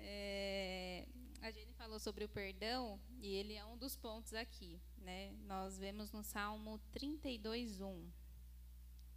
[0.00, 1.06] É,
[1.40, 4.80] a Jenny falou sobre o perdão e ele é um dos pontos aqui.
[4.98, 5.32] Né?
[5.46, 8.10] Nós vemos no Salmo 32, 1.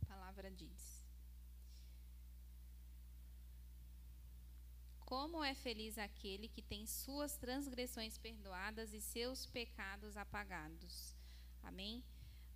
[0.01, 1.01] A palavra diz.
[5.05, 11.15] Como é feliz aquele que tem suas transgressões perdoadas e seus pecados apagados.
[11.63, 12.03] Amém?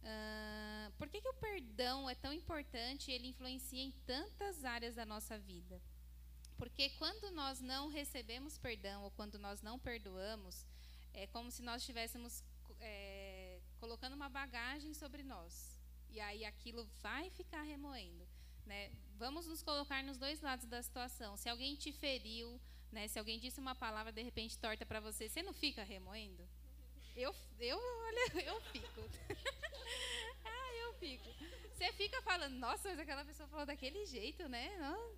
[0.01, 4.95] Uh, por que, que o perdão é tão importante e ele influencia em tantas áreas
[4.95, 5.81] da nossa vida?
[6.57, 10.65] Porque quando nós não recebemos perdão ou quando nós não perdoamos,
[11.13, 12.43] é como se nós estivéssemos
[12.79, 15.79] é, colocando uma bagagem sobre nós.
[16.09, 18.27] E aí aquilo vai ficar remoendo.
[18.65, 18.91] Né?
[19.17, 21.37] Vamos nos colocar nos dois lados da situação.
[21.37, 22.59] Se alguém te feriu,
[22.91, 26.47] né, se alguém disse uma palavra de repente torta para você, você não fica remoendo?
[27.15, 29.01] Eu, eu, olha, eu fico.
[30.45, 31.29] ah, eu fico.
[31.73, 34.75] Você fica falando, nossa, mas aquela pessoa falou daquele jeito, né?
[34.77, 35.15] Não,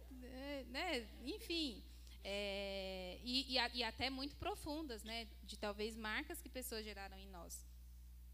[0.70, 1.08] né?
[1.24, 1.84] Enfim.
[2.24, 5.28] É, e, e, e, até muito profundas, né?
[5.44, 7.66] De talvez marcas que pessoas geraram em nós.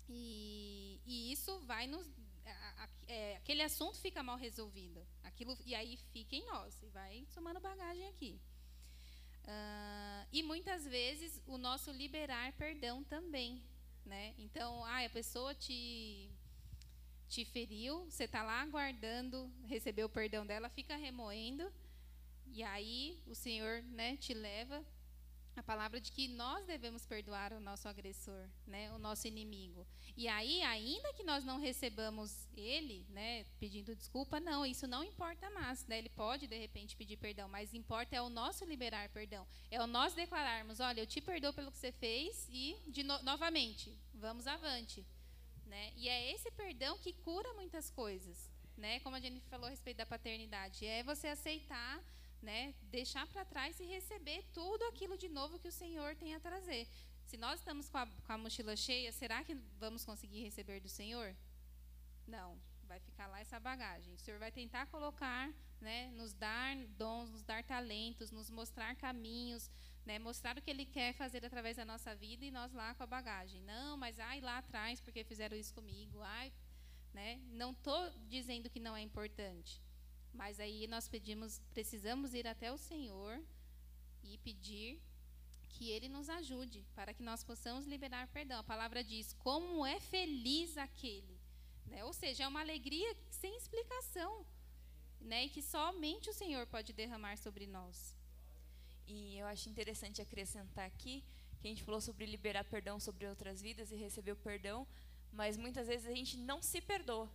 [0.10, 2.08] E, e isso vai nos.
[2.46, 5.06] A, a, é, aquele assunto fica mal resolvido.
[5.24, 6.82] Aquilo, e aí fica em nós.
[6.82, 8.40] E vai somando bagagem aqui.
[9.44, 13.62] Uh, e muitas vezes o nosso liberar perdão também.
[14.06, 14.34] Né?
[14.38, 16.30] Então, ah, a pessoa te,
[17.30, 21.72] te feriu, você está lá aguardando receber o perdão dela, fica remoendo,
[22.52, 24.84] e aí o Senhor né, te leva
[25.56, 29.86] a palavra de que nós devemos perdoar o nosso agressor, né, o nosso inimigo.
[30.18, 35.50] E aí, ainda que nós não recebamos ele, né, pedindo desculpa, não, isso não importa
[35.52, 35.86] mais.
[35.86, 39.46] Né, ele pode, de repente, pedir perdão, mas importa é o nosso liberar perdão.
[39.70, 43.22] É o nós declararmos: olha, eu te perdoo pelo que você fez e, de no
[43.24, 45.06] novamente, vamos avante.
[45.66, 45.94] Né?
[45.96, 48.52] E é esse perdão que cura muitas coisas.
[48.76, 49.00] Né?
[49.02, 52.04] Como a gente falou a respeito da paternidade, é você aceitar
[52.44, 56.40] né, deixar para trás e receber tudo aquilo de novo que o Senhor tem a
[56.40, 56.88] trazer.
[57.26, 60.90] Se nós estamos com a, com a mochila cheia, será que vamos conseguir receber do
[60.90, 61.34] Senhor?
[62.28, 64.14] Não, vai ficar lá essa bagagem.
[64.14, 69.72] O Senhor vai tentar colocar, né, nos dar dons, nos dar talentos, nos mostrar caminhos,
[70.06, 73.04] né, mostrar o que Ele quer fazer através da nossa vida e nós lá com
[73.04, 73.62] a bagagem.
[73.62, 76.52] Não, mas ai lá atrás porque fizeram isso comigo, ai,
[77.14, 77.40] né?
[77.52, 79.82] Não estou dizendo que não é importante.
[80.34, 83.39] Mas aí nós pedimos, precisamos ir até o Senhor
[84.24, 85.00] e pedir
[85.69, 88.60] que Ele nos ajude para que nós possamos liberar perdão.
[88.60, 91.39] A palavra diz: como é feliz aquele.
[91.86, 92.04] Né?
[92.04, 94.46] Ou seja, é uma alegria sem explicação.
[95.19, 95.46] Né?
[95.46, 98.15] E que somente o Senhor pode derramar sobre nós.
[99.08, 101.24] E eu acho interessante acrescentar aqui
[101.63, 104.86] que a gente falou sobre liberar perdão sobre outras vidas e receber o perdão,
[105.32, 107.32] mas muitas vezes a gente não se perdoa,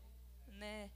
[0.48, 0.90] né?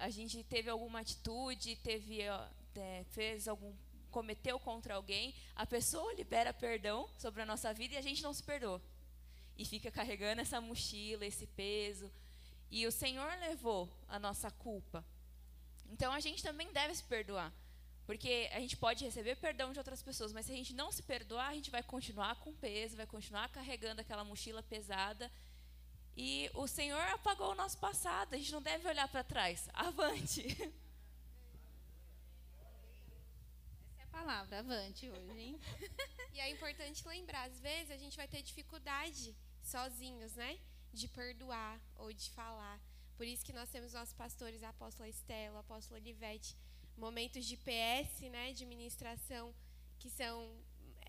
[0.00, 3.72] A gente teve alguma atitude, teve, é, fez algum,
[4.10, 8.32] cometeu contra alguém, a pessoa libera perdão sobre a nossa vida e a gente não
[8.32, 8.82] se perdoa.
[9.58, 12.10] E fica carregando essa mochila, esse peso.
[12.70, 15.04] E o Senhor levou a nossa culpa.
[15.90, 17.52] Então a gente também deve se perdoar.
[18.06, 21.02] Porque a gente pode receber perdão de outras pessoas, mas se a gente não se
[21.02, 25.30] perdoar, a gente vai continuar com peso, vai continuar carregando aquela mochila pesada
[26.20, 29.66] e o Senhor apagou o nosso passado, a gente não deve olhar para trás.
[29.72, 30.46] Avante.
[30.50, 30.70] Essa
[33.98, 35.58] é a palavra, avante hoje, hein?
[36.34, 40.58] e é importante lembrar, às vezes a gente vai ter dificuldade sozinhos, né?
[40.92, 42.78] De perdoar ou de falar.
[43.16, 46.54] Por isso que nós temos nossos pastores, a apóstola Estela, a apóstola Olivete,
[46.98, 49.54] momentos de PS, né, de ministração,
[49.98, 50.54] que são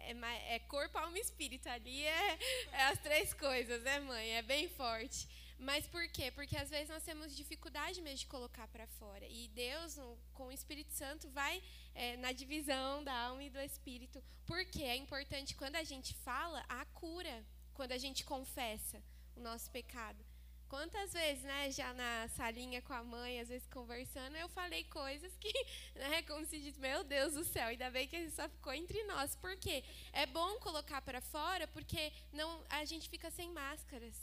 [0.09, 1.67] é, é corpo, alma e espírito.
[1.67, 2.39] Ali é,
[2.71, 4.31] é as três coisas, né, mãe?
[4.31, 5.27] É bem forte.
[5.57, 6.31] Mas por quê?
[6.31, 9.25] Porque às vezes nós temos dificuldade mesmo de colocar para fora.
[9.27, 9.99] E Deus,
[10.33, 11.61] com o Espírito Santo, vai
[11.93, 14.23] é, na divisão da alma e do espírito.
[14.47, 17.45] Porque é importante, quando a gente fala, a cura.
[17.75, 19.01] Quando a gente confessa
[19.35, 20.30] o nosso pecado.
[20.71, 25.35] Quantas vezes, né, já na salinha com a mãe, às vezes conversando, eu falei coisas
[25.35, 25.51] que,
[25.95, 29.03] né, como se diz, meu Deus do céu, ainda bem que isso só ficou entre
[29.03, 29.35] nós.
[29.35, 29.83] Por quê?
[30.13, 34.15] É bom colocar para fora, porque não, a gente fica sem máscaras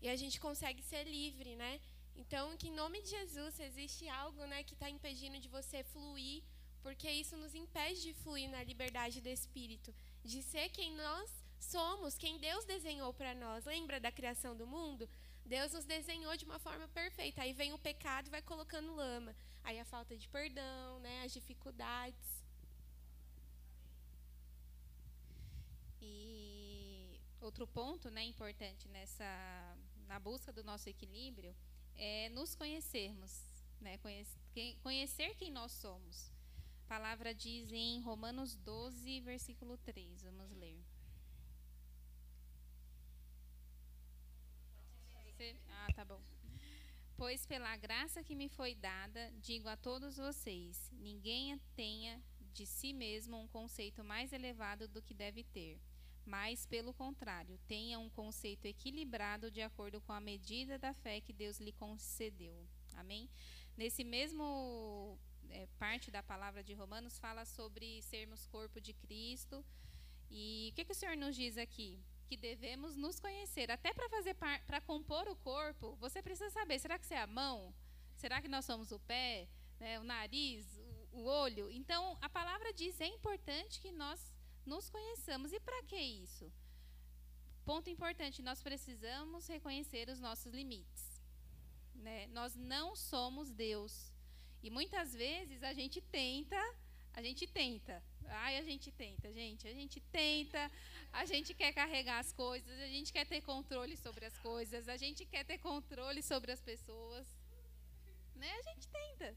[0.00, 1.78] e a gente consegue ser livre, né?
[2.16, 6.42] Então, que em nome de Jesus, existe algo, né, que está impedindo de você fluir,
[6.82, 12.16] porque isso nos impede de fluir na liberdade do Espírito, de ser quem nós somos,
[12.16, 13.66] quem Deus desenhou para nós.
[13.66, 15.06] Lembra da criação do mundo?
[15.54, 17.42] Deus nos desenhou de uma forma perfeita.
[17.42, 19.34] Aí vem o pecado e vai colocando lama.
[19.64, 22.28] Aí a falta de perdão, né, as dificuldades.
[26.00, 29.30] E outro ponto, né, importante nessa
[30.06, 31.52] na busca do nosso equilíbrio
[31.96, 33.32] é nos conhecermos,
[33.80, 33.98] né,
[34.82, 36.32] conhecer quem nós somos.
[36.84, 40.22] A palavra diz em Romanos 12, versículo 3.
[40.22, 40.80] Vamos ler.
[45.40, 45.56] Você?
[45.70, 46.22] Ah, tá bom.
[47.14, 52.22] Pois pela graça que me foi dada, digo a todos vocês: ninguém tenha
[52.54, 55.78] de si mesmo um conceito mais elevado do que deve ter,
[56.24, 61.34] mas, pelo contrário, tenha um conceito equilibrado de acordo com a medida da fé que
[61.34, 62.66] Deus lhe concedeu.
[62.94, 63.28] Amém?
[63.76, 65.18] Nesse mesmo
[65.50, 69.62] é, parte da palavra de Romanos fala sobre sermos corpo de Cristo.
[70.30, 72.02] E o que, que o Senhor nos diz aqui?
[72.30, 73.72] Que devemos nos conhecer.
[73.72, 77.26] Até para fazer para compor o corpo, você precisa saber: será que você é a
[77.26, 77.74] mão?
[78.14, 79.48] Será que nós somos o pé?
[79.80, 80.64] Né, o nariz?
[80.78, 81.68] O, o olho?
[81.72, 84.32] Então, a palavra diz: é importante que nós
[84.64, 85.52] nos conheçamos.
[85.52, 86.52] E para que isso?
[87.64, 91.20] Ponto importante: nós precisamos reconhecer os nossos limites.
[91.96, 92.28] Né?
[92.28, 94.12] Nós não somos Deus.
[94.62, 96.62] E muitas vezes a gente tenta,
[97.12, 98.00] a gente tenta.
[98.30, 99.66] Ai, a gente tenta, gente.
[99.66, 100.70] A gente tenta,
[101.12, 104.96] a gente quer carregar as coisas, a gente quer ter controle sobre as coisas, a
[104.96, 107.26] gente quer ter controle sobre as pessoas.
[108.36, 108.50] Né?
[108.58, 109.36] A gente tenta.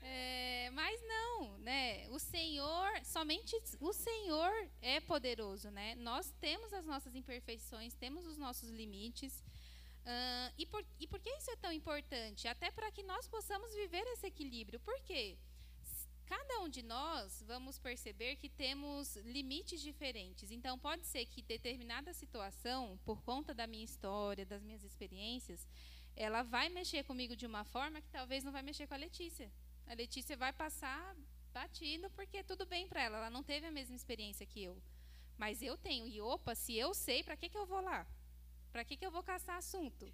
[0.00, 2.08] É, mas não, né?
[2.10, 5.96] O Senhor, somente o Senhor é poderoso, né?
[5.96, 9.42] Nós temos as nossas imperfeições, temos os nossos limites.
[10.04, 12.48] Uh, e, por, e por que isso é tão importante?
[12.48, 14.80] Até para que nós possamos viver esse equilíbrio.
[14.80, 15.36] Por quê?
[16.28, 20.50] Cada um de nós vamos perceber que temos limites diferentes.
[20.50, 25.66] Então, pode ser que determinada situação, por conta da minha história, das minhas experiências,
[26.14, 29.50] ela vai mexer comigo de uma forma que talvez não vai mexer com a Letícia.
[29.86, 31.16] A Letícia vai passar
[31.50, 34.76] batido porque tudo bem para ela, ela não teve a mesma experiência que eu.
[35.38, 38.06] Mas eu tenho, e opa, se eu sei, para que, que eu vou lá?
[38.70, 40.12] Para que, que eu vou caçar assunto?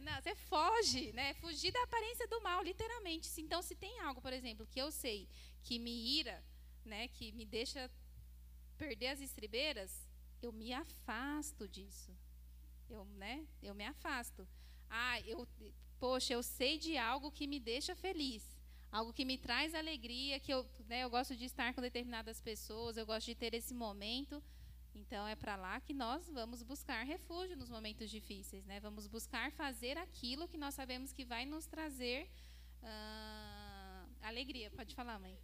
[0.00, 1.34] Não, você foge, né?
[1.34, 3.28] Fugir da aparência do mal, literalmente.
[3.40, 5.28] Então, se tem algo, por exemplo, que eu sei
[5.62, 6.42] que me ira,
[6.84, 7.90] né, que me deixa
[8.76, 10.08] perder as estribeiras,
[10.40, 12.16] eu me afasto disso.
[12.88, 13.46] Eu, né?
[13.62, 14.48] Eu me afasto.
[14.88, 15.46] Ah, eu,
[15.98, 18.42] poxa, eu sei de algo que me deixa feliz,
[18.90, 22.96] algo que me traz alegria, que eu, né, eu gosto de estar com determinadas pessoas,
[22.96, 24.42] eu gosto de ter esse momento.
[24.98, 28.80] Então é para lá que nós vamos buscar refúgio nos momentos difíceis, né?
[28.80, 32.28] Vamos buscar fazer aquilo que nós sabemos que vai nos trazer
[32.82, 34.70] uh, alegria.
[34.72, 35.38] Pode falar, mãe.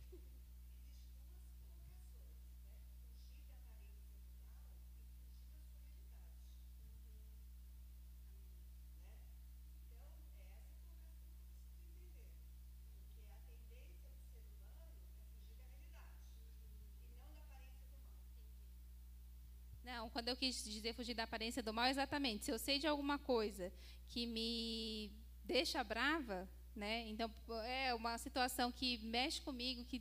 [19.85, 22.45] Não, quando eu quis dizer fugir da aparência do mal, exatamente.
[22.45, 23.73] Se eu sei de alguma coisa
[24.07, 25.11] que me
[25.45, 27.09] deixa brava, né?
[27.09, 27.29] Então
[27.65, 30.01] é uma situação que mexe comigo, que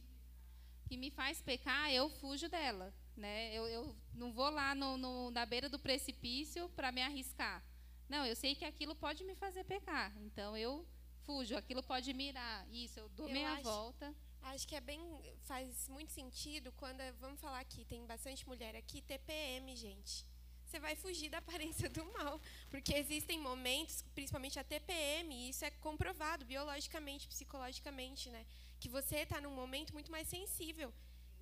[0.87, 3.51] que me faz pecar, eu fujo dela, né?
[3.55, 7.63] Eu, eu não vou lá no, no, na beira do precipício para me arriscar.
[8.07, 10.85] Não, eu sei que aquilo pode me fazer pecar, então eu
[11.23, 11.55] fujo.
[11.55, 12.67] Aquilo pode mirar.
[12.69, 14.13] Isso, eu dou eu meia acho, volta.
[14.43, 15.01] Acho que é bem
[15.43, 20.25] faz muito sentido quando vamos falar aqui, tem bastante mulher aqui, TPM, gente.
[20.65, 22.39] Você vai fugir da aparência do mal,
[22.69, 28.45] porque existem momentos, principalmente a TPM, e isso é comprovado biologicamente, psicologicamente, né,
[28.79, 30.93] que você está num momento muito mais sensível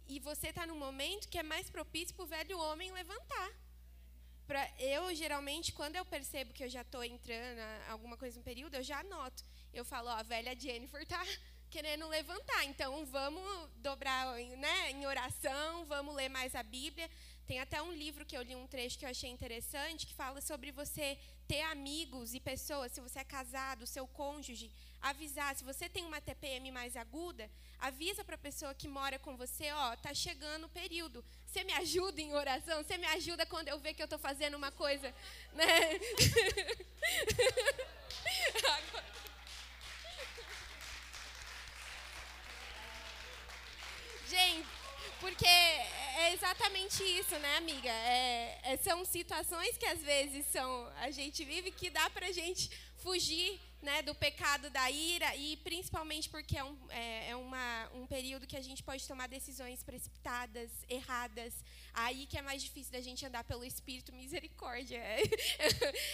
[0.08, 3.52] e você está num momento que é mais propício para o velho homem levantar.
[4.45, 8.76] Pra, eu geralmente, quando eu percebo que eu já estou entrando alguma coisa no período,
[8.76, 9.45] eu já anoto.
[9.74, 11.24] Eu falo, ó, a velha Jennifer tá
[11.72, 12.65] querendo levantar.
[12.65, 17.09] Então, vamos dobrar né, em oração, vamos ler mais a Bíblia.
[17.47, 20.41] Tem até um livro que eu li um trecho que eu achei interessante, que fala
[20.41, 21.17] sobre você
[21.47, 25.55] ter amigos e pessoas, se você é casado, seu cônjuge, avisar.
[25.55, 27.49] Se você tem uma TPM mais aguda,
[27.80, 31.24] avisa para a pessoa que mora com você, ó, tá chegando o período.
[31.45, 32.84] Você me ajuda em oração?
[32.84, 35.13] Você me ajuda quando eu ver que eu estou fazendo uma coisa,
[35.53, 35.67] né?
[44.32, 44.66] Gente,
[45.20, 47.90] porque é exatamente isso, né, amiga?
[47.90, 52.72] É, é, são situações que às vezes são a gente vive que dá pra gente
[53.04, 58.06] fugir né, do pecado da ira e principalmente porque é, um, é, é, uma, um
[58.06, 61.54] período que a gente pode tomar decisões precipitadas, erradas.
[61.94, 65.02] Aí que é mais difícil da gente andar pelo Espírito, misericórdia.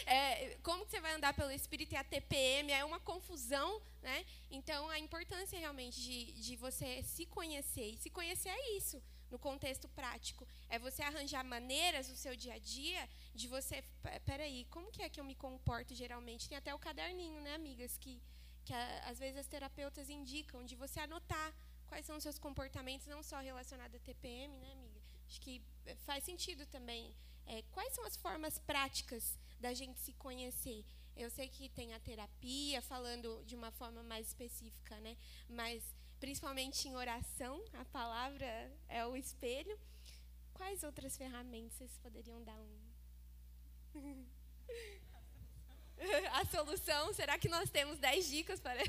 [0.06, 2.72] É, como que você vai andar pelo Espírito e a TPM?
[2.72, 4.26] É uma confusão, né?
[4.50, 7.92] Então, a importância realmente de, de você se conhecer.
[7.92, 9.02] E se conhecer é isso
[9.32, 10.48] no contexto prático.
[10.70, 13.84] É você arranjar maneiras no seu dia a dia de você.
[14.26, 16.50] Peraí, como que é que eu me comporto geralmente?
[16.50, 18.22] Tem até o caderninho, né, amigas, que,
[18.66, 21.54] que a, às vezes as terapeutas indicam, de você anotar
[21.88, 25.02] quais são os seus comportamentos, não só relacionados a TPM, né, amiga?
[25.28, 27.14] Acho que eh, faz sentido também.
[27.46, 30.84] É, quais são as formas práticas da gente se conhecer?
[31.16, 35.18] Eu sei que tem a terapia, falando de uma forma mais específica, né?
[35.50, 35.84] Mas
[36.20, 38.48] principalmente em oração, a palavra
[38.88, 39.78] é o espelho.
[40.54, 42.78] Quais outras ferramentas vocês poderiam dar um?
[46.34, 47.14] a solução?
[47.14, 48.82] Será que nós temos 10 dicas para.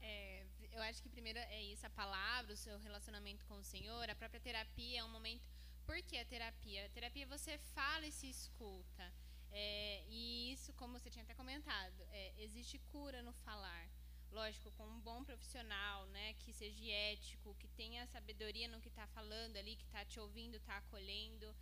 [0.00, 4.08] É, eu acho que primeiro é isso, a palavra, o seu relacionamento com o Senhor,
[4.08, 5.42] a própria terapia é um momento.
[5.84, 6.86] Por que a terapia?
[6.86, 9.12] A terapia você fala e se escuta.
[9.50, 13.88] É, e isso, como você tinha até comentado, é, existe cura no falar.
[14.32, 19.06] Lógico, com um bom profissional, né, que seja ético, que tenha sabedoria no que está
[19.08, 21.54] falando ali, que está te ouvindo, está acolhendo.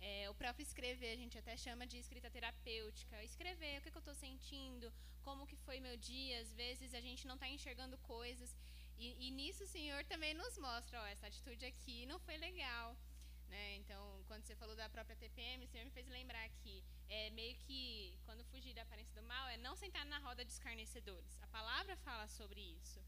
[0.00, 3.22] É, o próprio escrever, a gente até chama de escrita terapêutica.
[3.22, 6.40] Escrever o que, que eu estou sentindo, como que foi meu dia.
[6.40, 8.54] Às vezes a gente não está enxergando coisas.
[8.98, 12.96] E, e, nisso o Senhor também nos mostra, ó, essa atitude aqui não foi legal.
[13.48, 13.76] Né?
[13.76, 18.18] Então, quando você falou da própria TPM, Senhor me fez lembrar que é meio que,
[18.24, 21.38] quando fugir da aparência do mal, é não sentar na roda de escarnecedores.
[21.42, 23.00] A palavra fala sobre isso.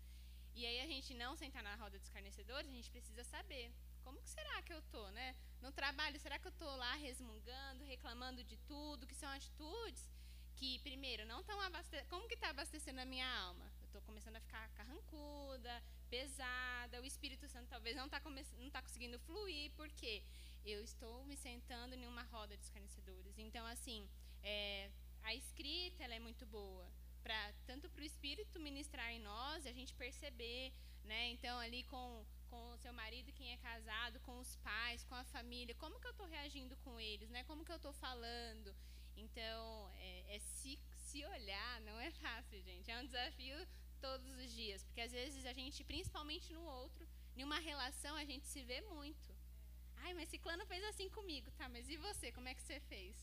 [0.55, 3.73] E aí a gente não sentar na roda de escarnecedores, a gente precisa saber
[4.03, 5.37] como que será que eu tô, né?
[5.61, 10.11] No trabalho, será que eu tô lá resmungando, reclamando de tudo, que são atitudes
[10.57, 12.09] que, primeiro, não estão abastecendo.
[12.09, 13.71] Como que está abastecendo a minha alma?
[13.81, 18.21] Eu estou começando a ficar carrancuda, pesada, o Espírito Santo talvez não está
[18.59, 20.23] não tá conseguindo fluir, porque
[20.65, 23.39] eu estou me sentando em uma roda de escarnecedores.
[23.39, 24.09] Então, assim,
[24.43, 24.91] é,
[25.23, 26.91] a escrita ela é muito boa,
[27.23, 30.73] pra, tanto para o Espírito ministrar em nós, a gente perceber,
[31.05, 31.29] né?
[31.31, 35.25] Então, ali com com o seu marido, quem é casado, com os pais, com a
[35.25, 37.45] família, como que eu estou reagindo com eles, né?
[37.45, 38.75] Como que eu estou falando?
[39.17, 42.91] Então, é, é, se, se olhar não é fácil, gente.
[42.91, 43.57] É um desafio
[43.99, 48.25] todos os dias, porque às vezes a gente, principalmente no outro, em uma relação a
[48.25, 49.31] gente se vê muito.
[49.97, 51.69] Ai, mas ciclano fez assim comigo, tá?
[51.69, 52.31] Mas e você?
[52.33, 53.17] Como é que você fez?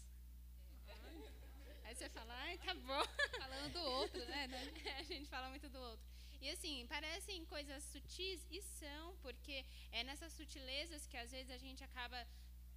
[1.83, 3.03] Aí você fala, ai, tá bom.
[3.37, 4.47] Falando do outro, né?
[4.85, 6.05] É, a gente fala muito do outro.
[6.41, 11.57] E assim, parecem coisas sutis e são, porque é nessas sutilezas que às vezes a
[11.57, 12.27] gente acaba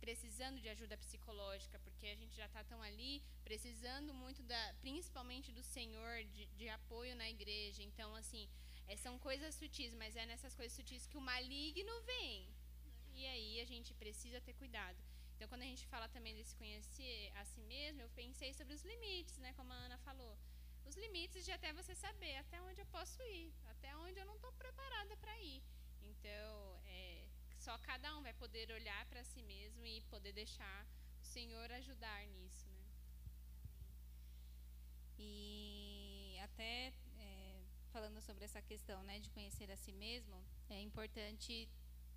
[0.04, 5.52] precisando de ajuda psicológica, porque a gente já está tão ali, precisando muito, da, principalmente
[5.52, 7.82] do Senhor, de, de apoio na igreja.
[7.82, 8.48] Então, assim,
[8.86, 12.48] é, são coisas sutis, mas é nessas coisas sutis que o maligno vem.
[13.14, 14.98] E aí a gente precisa ter cuidado.
[15.34, 18.82] Então, quando a gente fala também desse conhecer a si mesmo, eu pensei sobre os
[18.82, 20.36] limites, né, como a Ana falou
[20.88, 24.36] os limites de até você saber até onde eu posso ir, até onde eu não
[24.36, 25.62] estou preparada para ir.
[26.02, 26.80] Então,
[27.68, 30.86] só cada um vai poder olhar para si mesmo e poder deixar
[31.22, 32.86] o Senhor ajudar nisso, né?
[35.18, 37.62] E até é,
[37.92, 41.68] falando sobre essa questão, né, de conhecer a si mesmo, é importante,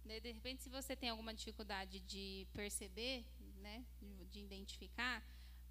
[0.06, 3.26] né, de repente, se você tem alguma dificuldade de perceber,
[3.58, 5.22] né, de, de identificar,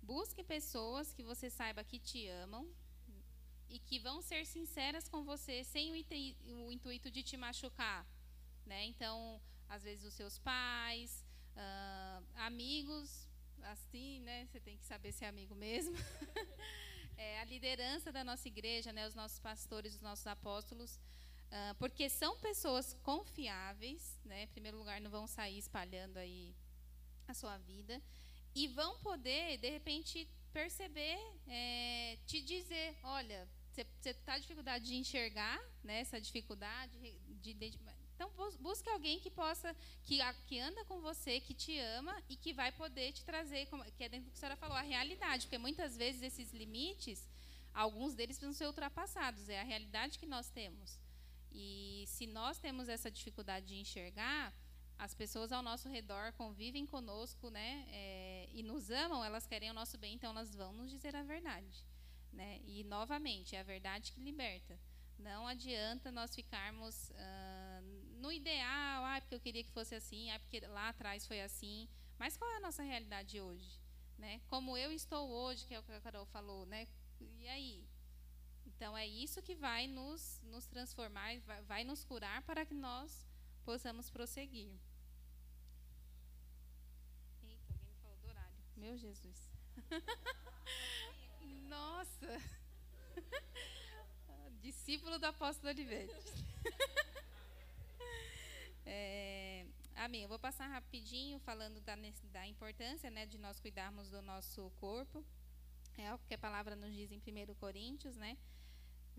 [0.03, 2.71] busque pessoas que você saiba que te amam,
[3.71, 8.05] e que vão ser sinceras com você sem o, intuito de te machucar.
[8.67, 8.85] Né?
[8.85, 9.41] Então,
[9.71, 11.25] às vezes, os seus pais,
[11.57, 13.29] uh, amigos,
[13.63, 14.47] assim, né?
[14.47, 15.97] Você tem que saber se é amigo mesmo.
[17.17, 19.07] é, a liderança da nossa igreja, né?
[19.07, 24.43] Os nossos pastores, os nossos apóstolos, uh, porque são pessoas confiáveis, né?
[24.43, 26.55] Em primeiro lugar, não vão sair espalhando aí
[27.29, 28.03] a sua vida
[28.55, 35.61] e vão poder, de repente, perceber, é, te dizer, olha, você está dificuldade de enxergar
[35.83, 36.93] né, essa dificuldade
[37.41, 37.55] de,
[38.23, 42.53] então busque alguém que possa que, que anda com você que te ama e que
[42.53, 43.67] vai poder te trazer
[43.97, 47.29] que é dentro do que a senhora falou a realidade porque muitas vezes esses limites
[47.73, 50.99] alguns deles precisam ser ultrapassados é a realidade que nós temos
[51.51, 54.55] e se nós temos essa dificuldade de enxergar
[54.99, 59.75] as pessoas ao nosso redor convivem conosco né é, e nos amam elas querem o
[59.75, 61.85] nosso bem então elas vão nos dizer a verdade
[62.33, 62.61] né?
[62.65, 64.79] E, novamente, é a verdade que liberta.
[65.19, 67.15] Não adianta nós ficarmos uh,
[68.21, 71.89] no ideal, ah, porque eu queria que fosse assim, ah, porque lá atrás foi assim.
[72.19, 73.81] Mas qual é a nossa realidade hoje?
[74.19, 74.41] Né?
[74.49, 76.87] Como eu estou hoje, que é o que a Carol falou, né?
[77.21, 77.89] E aí?
[78.67, 83.27] Então é isso que vai nos, nos transformar, vai, vai nos curar para que nós
[83.65, 84.73] possamos prosseguir.
[87.43, 88.57] Eita, alguém falou do horário.
[88.77, 89.51] Meu Jesus.
[91.69, 92.29] Nossa!
[94.61, 96.13] Discípulo do apóstolo Oliveira.
[98.91, 100.23] é, amém.
[100.23, 101.97] Eu vou passar rapidinho falando da,
[102.33, 105.25] da importância né, de nós cuidarmos do nosso corpo.
[105.97, 108.37] É o que a palavra nos diz em 1 Coríntios, né?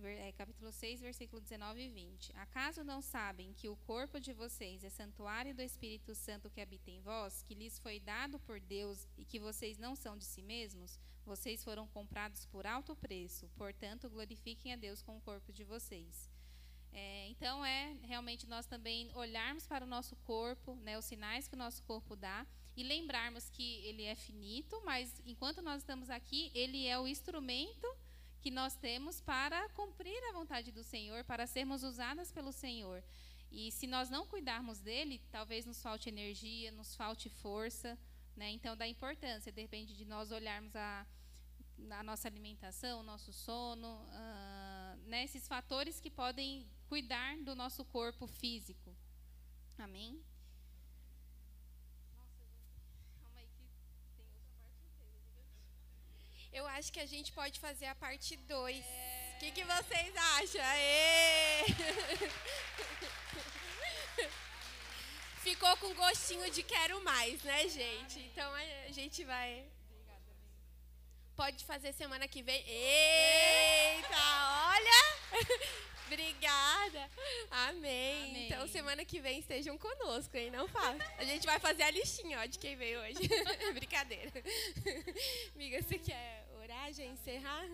[0.03, 2.31] é, capítulo 6, versículo 19 e 20.
[2.35, 6.89] Acaso não sabem que o corpo de vocês é santuário do Espírito Santo que habita
[6.89, 10.41] em vós, que lhes foi dado por Deus e que vocês não são de si
[10.41, 10.99] mesmos?
[11.23, 16.30] Vocês foram comprados por alto preço, portanto, glorifiquem a Deus com o corpo de vocês.
[16.93, 21.55] É, então, é realmente nós também olharmos para o nosso corpo, né, os sinais que
[21.55, 26.51] o nosso corpo dá, e lembrarmos que ele é finito, mas enquanto nós estamos aqui,
[26.53, 27.87] ele é o instrumento
[28.41, 33.03] que nós temos para cumprir a vontade do Senhor, para sermos usadas pelo Senhor.
[33.51, 37.97] E se nós não cuidarmos dele, talvez nos falte energia, nos falte força.
[38.35, 38.49] Né?
[38.51, 41.05] Então, da importância, depende de nós olharmos a,
[41.91, 45.25] a nossa alimentação, o nosso sono, uh, né?
[45.25, 48.93] esses fatores que podem cuidar do nosso corpo físico.
[49.77, 50.21] Amém?
[56.51, 58.77] Eu acho que a gente pode fazer a parte 2.
[58.77, 59.37] O é...
[59.39, 60.61] que, que vocês acham?
[60.61, 61.63] Aê!
[65.47, 68.19] Ficou com gostinho de quero mais, né, gente?
[68.19, 69.65] Então a gente vai.
[71.37, 72.61] Pode fazer semana que vem.
[72.67, 74.21] Eita,
[74.73, 75.01] olha!
[76.11, 77.09] Obrigada.
[77.49, 78.29] Amém.
[78.31, 78.45] Amém.
[78.47, 80.51] Então, semana que vem estejam conosco, hein?
[80.51, 80.97] Não fala.
[81.17, 83.19] A gente vai fazer a listinha ó, de quem veio hoje.
[83.73, 84.43] Brincadeira.
[85.55, 87.65] Amiga, você quer orar, já encerrar?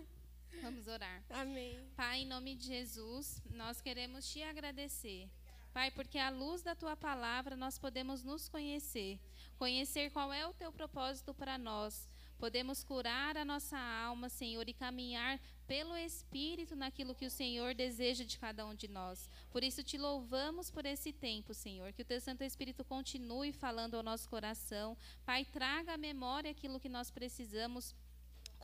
[0.61, 1.23] Vamos orar.
[1.31, 1.79] Amém.
[1.95, 5.27] Pai, em nome de Jesus, nós queremos te agradecer.
[5.73, 9.19] Pai, porque à luz da tua palavra nós podemos nos conhecer,
[9.57, 12.07] conhecer qual é o teu propósito para nós.
[12.37, 18.23] Podemos curar a nossa alma, Senhor, e caminhar pelo Espírito naquilo que o Senhor deseja
[18.23, 19.29] de cada um de nós.
[19.51, 21.91] Por isso te louvamos por esse tempo, Senhor.
[21.93, 24.97] Que o teu Santo Espírito continue falando ao nosso coração.
[25.25, 27.93] Pai, traga à memória aquilo que nós precisamos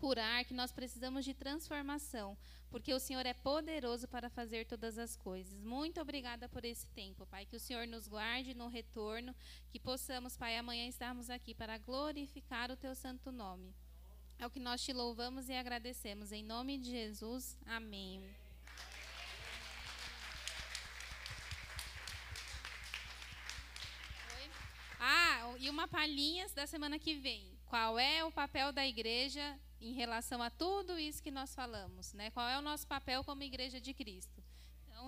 [0.04, 2.38] curar, que nós precisamos de transformação,
[2.70, 5.64] porque o Senhor é poderoso para fazer todas as coisas.
[5.64, 7.46] Muito obrigada por esse tempo, Pai.
[7.46, 9.34] Que o Senhor nos guarde no retorno,
[9.72, 13.74] que possamos, Pai, amanhã estarmos aqui para glorificar o teu santo nome.
[14.38, 16.34] É o que nós te louvamos e agradecemos.
[16.34, 17.58] Em nome de Jesus.
[17.66, 18.22] Amém.
[25.00, 27.48] Ah, e uma palhinha da semana que vem.
[27.68, 32.32] Qual é o papel da igreja em relação a tudo isso que nós falamos, né?
[32.32, 34.43] Qual é o nosso papel como igreja de Cristo?